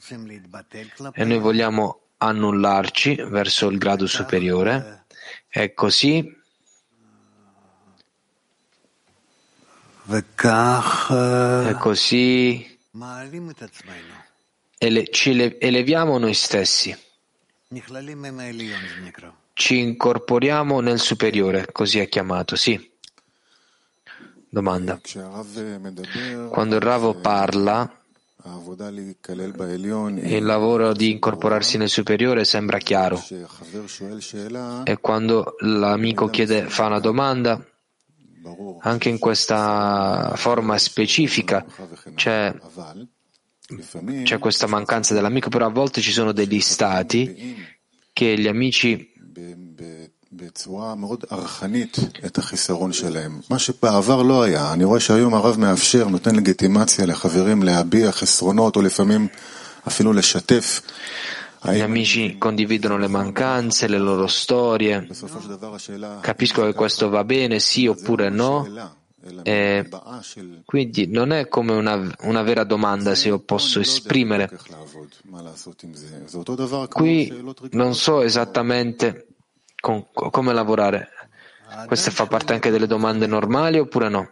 e 1.14 1.24
noi 1.26 1.40
vogliamo 1.40 2.02
annullarci 2.18 3.16
verso 3.28 3.68
il 3.68 3.80
grado 3.80 4.06
superiore 4.06 5.01
e 5.54 5.74
così? 5.74 6.40
e 11.70 11.74
così? 11.78 12.80
ele, 14.84 15.10
ci 15.12 15.30
ele, 15.30 15.60
eleviamo 15.60 16.18
noi 16.18 16.34
stessi, 16.34 16.98
ci 19.54 19.78
incorporiamo 19.78 20.80
nel 20.80 21.00
superiore, 21.00 21.68
così 21.72 22.00
è 22.00 22.10
chiamato, 22.10 22.56
sì. 22.56 22.90
Domanda. 24.50 25.00
Quando 26.50 26.76
il 26.76 26.82
Ravo 26.82 27.14
parla, 27.14 28.01
il 30.38 30.44
lavoro 30.44 30.94
di 30.94 31.12
incorporarsi 31.12 31.78
nel 31.78 31.90
superiore 31.90 32.44
sembra 32.46 32.78
chiaro. 32.78 33.22
e 34.84 34.98
quando 35.00 35.56
l'amico 35.60 36.28
chiede, 36.30 36.68
fa 36.68 36.88
una 36.88 37.00
domanda, 37.00 37.64
anche 38.80 39.10
in 39.10 39.20
questa 39.20 40.34
forma 40.36 40.78
specifica 40.78 41.66
c'è, 42.16 42.54
c'è 44.24 44.40
questa 44.40 44.68
mancanza 44.68 45.14
dell'amico, 45.14 45.50
però 45.50 45.68
a 45.68 45.72
volte 45.72 46.02
ci 46.02 46.12
sono 46.12 46.32
degli 46.32 46.60
stati 46.60 47.56
che 48.12 48.38
gli 48.38 48.48
amici 48.48 49.12
בצורה 50.33 50.95
מאוד 50.95 51.25
ערכנית 51.31 51.97
את 52.27 52.39
החיסרון 52.39 52.93
שלהם. 52.93 53.41
מה 53.51 53.59
שבעבר 53.59 54.23
לא 54.23 54.43
היה. 54.43 54.73
אני 54.73 54.85
רואה 54.85 55.01
שהיום 55.01 55.35
הרב 55.35 55.57
מאפשר, 55.59 56.09
נותן 56.09 56.37
לגיטימציה 56.37 57.07
לחברים 57.07 57.63
להביע 57.63 58.13
חסרונות 58.13 58.77
או 58.77 58.83
לפעמים 58.83 59.29
אפילו 59.89 60.13
לשתף. 60.13 60.81
gli 61.65 61.81
amici 61.81 62.37
condividono 62.39 62.97
le 62.97 63.09
mancanze, 63.09 63.89
le 63.89 63.99
loro 63.99 64.27
storie. 64.27 65.01
בסופו 65.11 65.41
של 65.43 65.49
דבר 65.49 65.75
השאלה... 65.75 66.21
Capisco 66.23 66.63
che 66.63 66.75
questo 66.75 67.09
va 67.09 67.25
bene, 67.25 67.59
sì 67.59 67.87
oppure 67.87 68.31
no. 68.31 68.67
אלא 69.27 69.43
E 69.45 69.85
הבעה 69.87 70.19
של... 70.23 70.47
quindi 70.65 71.07
non 71.09 71.33
è 71.33 71.49
come 71.49 71.73
una, 71.73 71.95
una 72.23 72.43
vera 72.43 72.65
domanda 72.65 73.15
se 73.15 73.29
io 73.29 73.39
posso 73.39 73.81
esprimere. 73.81 74.49
איך 74.53 74.71
לעבוד, 74.71 75.09
מה 75.25 75.43
לעשות 75.43 75.83
עם 75.85 75.95
זה. 75.95 76.07
זה 76.27 76.39
אותו 76.39 76.57
דבר 76.57 76.87
כמו 76.87 77.05
Qui 77.05 77.29
שאלות 77.29 77.61
non 77.75 77.95
so 77.95 78.23
esattamente 78.23 79.27
con, 79.82 80.06
come 80.14 80.54
lavorare. 80.54 81.10
Questa 81.86 82.12
fa 82.12 82.26
parte 82.26 82.54
anche 82.54 82.70
delle 82.70 82.88
domande 82.88 83.28
normali 83.28 83.80
oppure 83.80 84.08
no? 84.08 84.32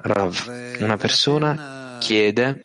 Rav, 0.00 0.76
una 0.80 0.96
persona 0.96 1.96
chiede 1.98 2.64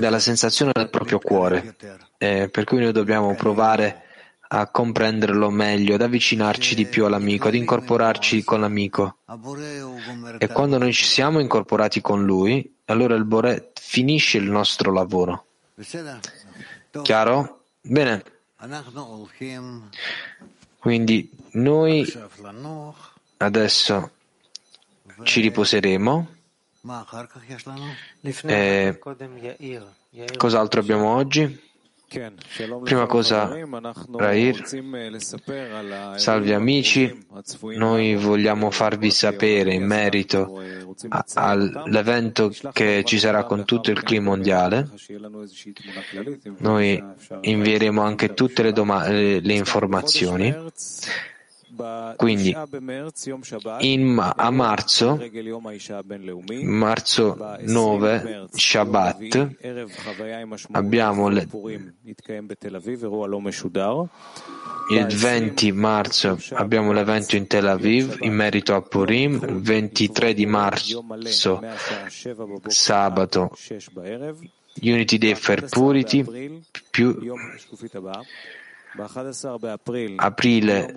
dalla 0.00 0.18
sensazione 0.18 0.72
del 0.74 0.90
proprio 0.90 1.18
cuore, 1.20 1.76
eh, 2.18 2.48
per 2.48 2.64
cui 2.64 2.80
noi 2.80 2.92
dobbiamo 2.92 3.34
provare 3.34 4.02
a 4.48 4.68
comprenderlo 4.68 5.50
meglio, 5.50 5.94
ad 5.94 6.02
avvicinarci 6.02 6.74
di 6.74 6.86
più 6.86 7.04
all'amico, 7.04 7.48
ad 7.48 7.54
incorporarci 7.54 8.42
con 8.42 8.60
l'amico. 8.60 9.18
E 10.38 10.48
quando 10.48 10.78
noi 10.78 10.92
ci 10.92 11.04
siamo 11.04 11.38
incorporati 11.38 12.00
con 12.00 12.24
lui, 12.24 12.78
allora 12.86 13.14
il 13.14 13.24
Bore 13.24 13.72
finisce 13.80 14.38
il 14.38 14.50
nostro 14.50 14.92
lavoro. 14.92 15.46
Chiaro? 17.02 17.64
Bene. 17.80 18.22
Quindi 20.78 21.30
noi 21.52 22.12
adesso 23.38 24.10
ci 25.22 25.40
riposeremo. 25.40 26.28
E 28.20 28.34
eh, 28.42 29.00
cos'altro 30.36 30.80
abbiamo 30.80 31.14
oggi? 31.14 31.72
Prima 32.82 33.06
cosa, 33.06 33.56
Rair, 34.16 34.62
salve 36.16 36.54
amici, 36.54 37.26
noi 37.76 38.14
vogliamo 38.16 38.70
farvi 38.70 39.10
sapere 39.10 39.74
in 39.74 39.84
merito 39.84 40.60
all'evento 41.34 42.52
che 42.72 43.02
ci 43.04 43.18
sarà 43.18 43.44
con 43.44 43.64
tutto 43.64 43.90
il 43.90 44.02
clima 44.02 44.30
mondiale. 44.30 44.88
Noi 46.58 47.02
invieremo 47.40 48.02
anche 48.02 48.34
tutte 48.34 48.62
le, 48.62 48.72
doma- 48.72 49.06
eh, 49.06 49.40
le 49.42 49.52
informazioni. 49.54 50.54
Quindi 52.16 52.56
in, 53.80 54.32
a 54.36 54.50
marzo, 54.50 55.20
marzo 56.62 57.58
9, 57.60 58.46
Shabbat, 58.52 59.56
abbiamo 60.72 61.28
le, 61.28 61.48
il 64.90 65.06
20 65.06 65.72
marzo 65.72 66.38
abbiamo 66.50 66.92
l'evento 66.92 67.36
in 67.36 67.46
Tel 67.46 67.66
Aviv 67.66 68.18
in 68.20 68.34
merito 68.34 68.74
a 68.74 68.82
Purim, 68.82 69.34
il 69.34 69.60
23 69.60 70.34
di 70.34 70.46
marzo 70.46 71.04
sabato 72.66 73.50
Unity 74.82 75.18
Day 75.18 75.34
for 75.34 75.64
Purity 75.68 76.60
più 76.90 77.16
aprile 80.16 80.94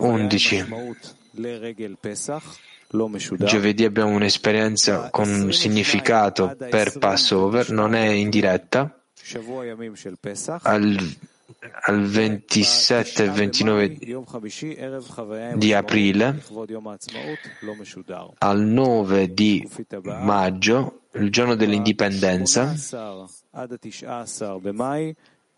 11. 0.00 0.64
Giovedì 3.46 3.84
abbiamo 3.84 4.14
un'esperienza 4.14 5.08
con 5.10 5.28
un 5.28 5.52
significato 5.52 6.54
per 6.56 6.98
Passover, 6.98 7.70
non 7.70 7.94
è 7.94 8.06
in 8.08 8.28
diretta. 8.30 8.94
Al, 10.62 10.96
al 11.86 12.02
27 12.02 13.24
e 13.24 13.28
29 13.30 13.98
di 15.56 15.72
aprile, 15.72 16.42
al 18.38 18.60
9 18.60 19.32
di 19.32 19.68
maggio, 20.22 21.00
il 21.14 21.30
giorno 21.30 21.54
dell'indipendenza, 21.54 22.74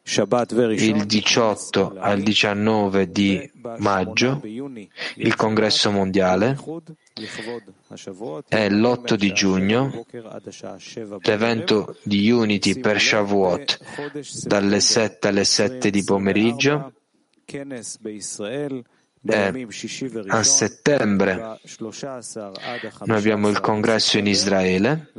il 0.06 1.06
18 1.06 1.94
al 1.98 2.20
19 2.20 3.10
di 3.10 3.50
maggio 3.78 4.42
il 4.44 5.34
congresso 5.34 5.90
mondiale 5.90 6.58
e 8.48 8.70
l'8 8.70 9.14
di 9.14 9.32
giugno 9.32 10.04
l'evento 11.22 11.96
di 12.02 12.30
Unity 12.30 12.80
per 12.80 13.00
Shavuot 13.00 13.78
dalle 14.44 14.80
7 14.80 15.28
alle 15.28 15.44
7 15.44 15.88
di 15.88 16.04
pomeriggio 16.04 16.92
e 19.26 19.66
a 20.26 20.42
settembre. 20.42 21.58
Noi 23.04 23.16
abbiamo 23.16 23.48
il 23.48 23.60
congresso 23.60 24.18
in 24.18 24.26
Israele 24.26 25.10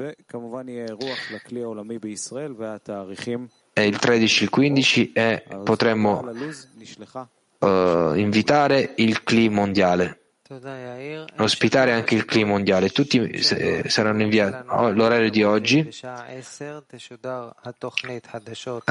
e 3.78 3.86
il 3.86 3.99
13 3.99 4.43
il 4.43 4.49
15 4.49 5.11
e 5.11 5.43
potremmo 5.65 6.26
uh, 7.59 8.13
invitare 8.15 8.93
il 8.95 9.21
CLI 9.21 9.49
mondiale 9.49 10.19
ospitare 11.38 11.91
anche 11.91 12.13
il 12.13 12.23
CLI 12.23 12.43
mondiale. 12.43 12.89
Tutti 12.89 13.41
saranno 13.41 14.21
inviati 14.21 14.67
oh, 14.69 14.91
l'orario 14.91 15.32
di 15.32 15.41
oggi 15.41 15.89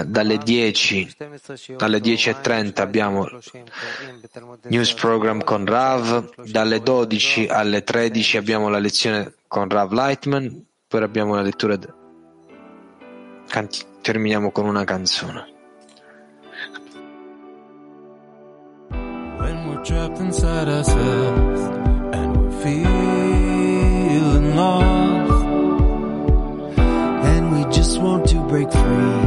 dalle 0.05 0.39
10 0.39 1.17
alle 1.79 1.99
10.30 1.99 2.81
abbiamo 2.81 3.29
news 4.65 4.95
program 4.95 5.45
con 5.45 5.65
Rav, 5.65 6.43
dalle 6.45 6.81
12 6.81 7.47
alle 7.47 7.85
13 7.85 8.37
abbiamo 8.37 8.69
la 8.69 8.79
lezione 8.79 9.35
con 9.47 9.69
Rav 9.69 9.93
Lightman, 9.93 10.65
poi 10.89 11.03
abbiamo 11.03 11.37
la 11.37 11.43
lettura 11.43 11.79
cantica 13.47 13.94
terminiamo 14.05 14.53
con 14.53 14.67
una 14.67 14.85
canzone. 14.85 15.47
When 18.91 19.67
we're 19.67 19.81
trapped 19.83 20.21
inside 20.21 20.69
ourselves 20.69 21.61
and 22.13 22.37
we're 22.37 22.53
feeling 22.63 22.85
lost, 24.57 25.45
and 26.77 27.51
we 27.57 27.65
just 27.73 27.99
want 27.99 28.29
to 28.29 28.41
break 28.47 28.71
free 28.71 29.23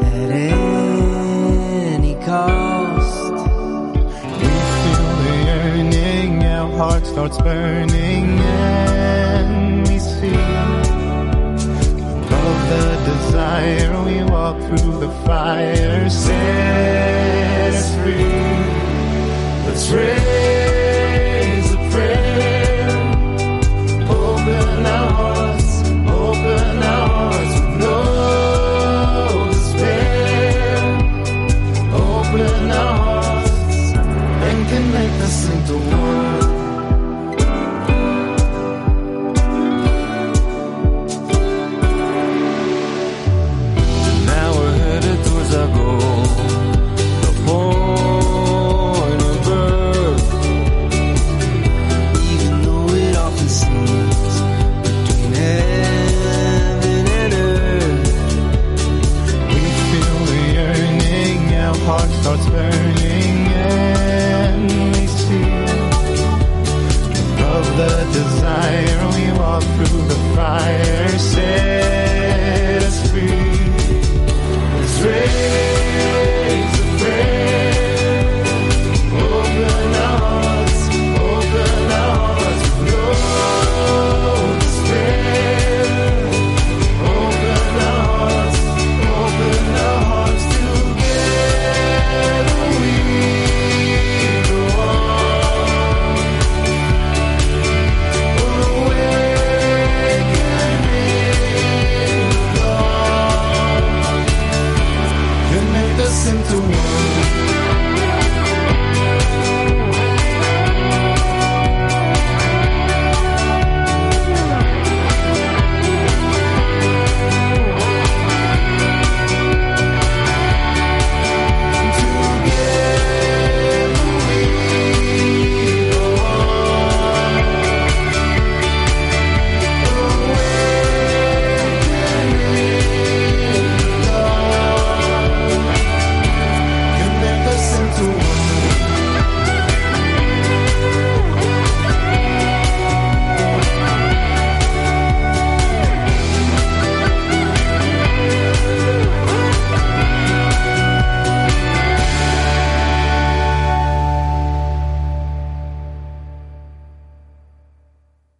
at 0.00 0.30
any 0.30 2.14
cost. 2.24 3.32
We 4.40 4.48
feel 4.80 5.16
the 5.20 5.36
yearning, 5.44 6.42
our 6.42 6.70
heart 6.78 7.04
starts 7.04 7.36
burning, 7.42 8.40
fire, 13.54 14.02
we 14.04 14.16
walk 14.24 14.56
through 14.66 14.98
the 14.98 15.10
fire, 15.24 16.10
set 16.10 17.72
us 17.72 17.94
free. 17.96 18.24
Let's 19.66 19.90
raise 19.90 21.68
a 21.72 21.80
prayer, 21.92 22.90
open 24.10 24.86
our 24.86 25.10
hearts. 25.12 25.33
fire. 68.64 69.08
We 69.14 69.38
walk 69.38 69.62
through 69.62 70.02
the 70.08 70.20
fire. 70.34 71.18
Set 71.18 72.82
us 72.82 73.10
free. 73.10 73.30
It's 74.82 75.00
ready. 75.02 75.73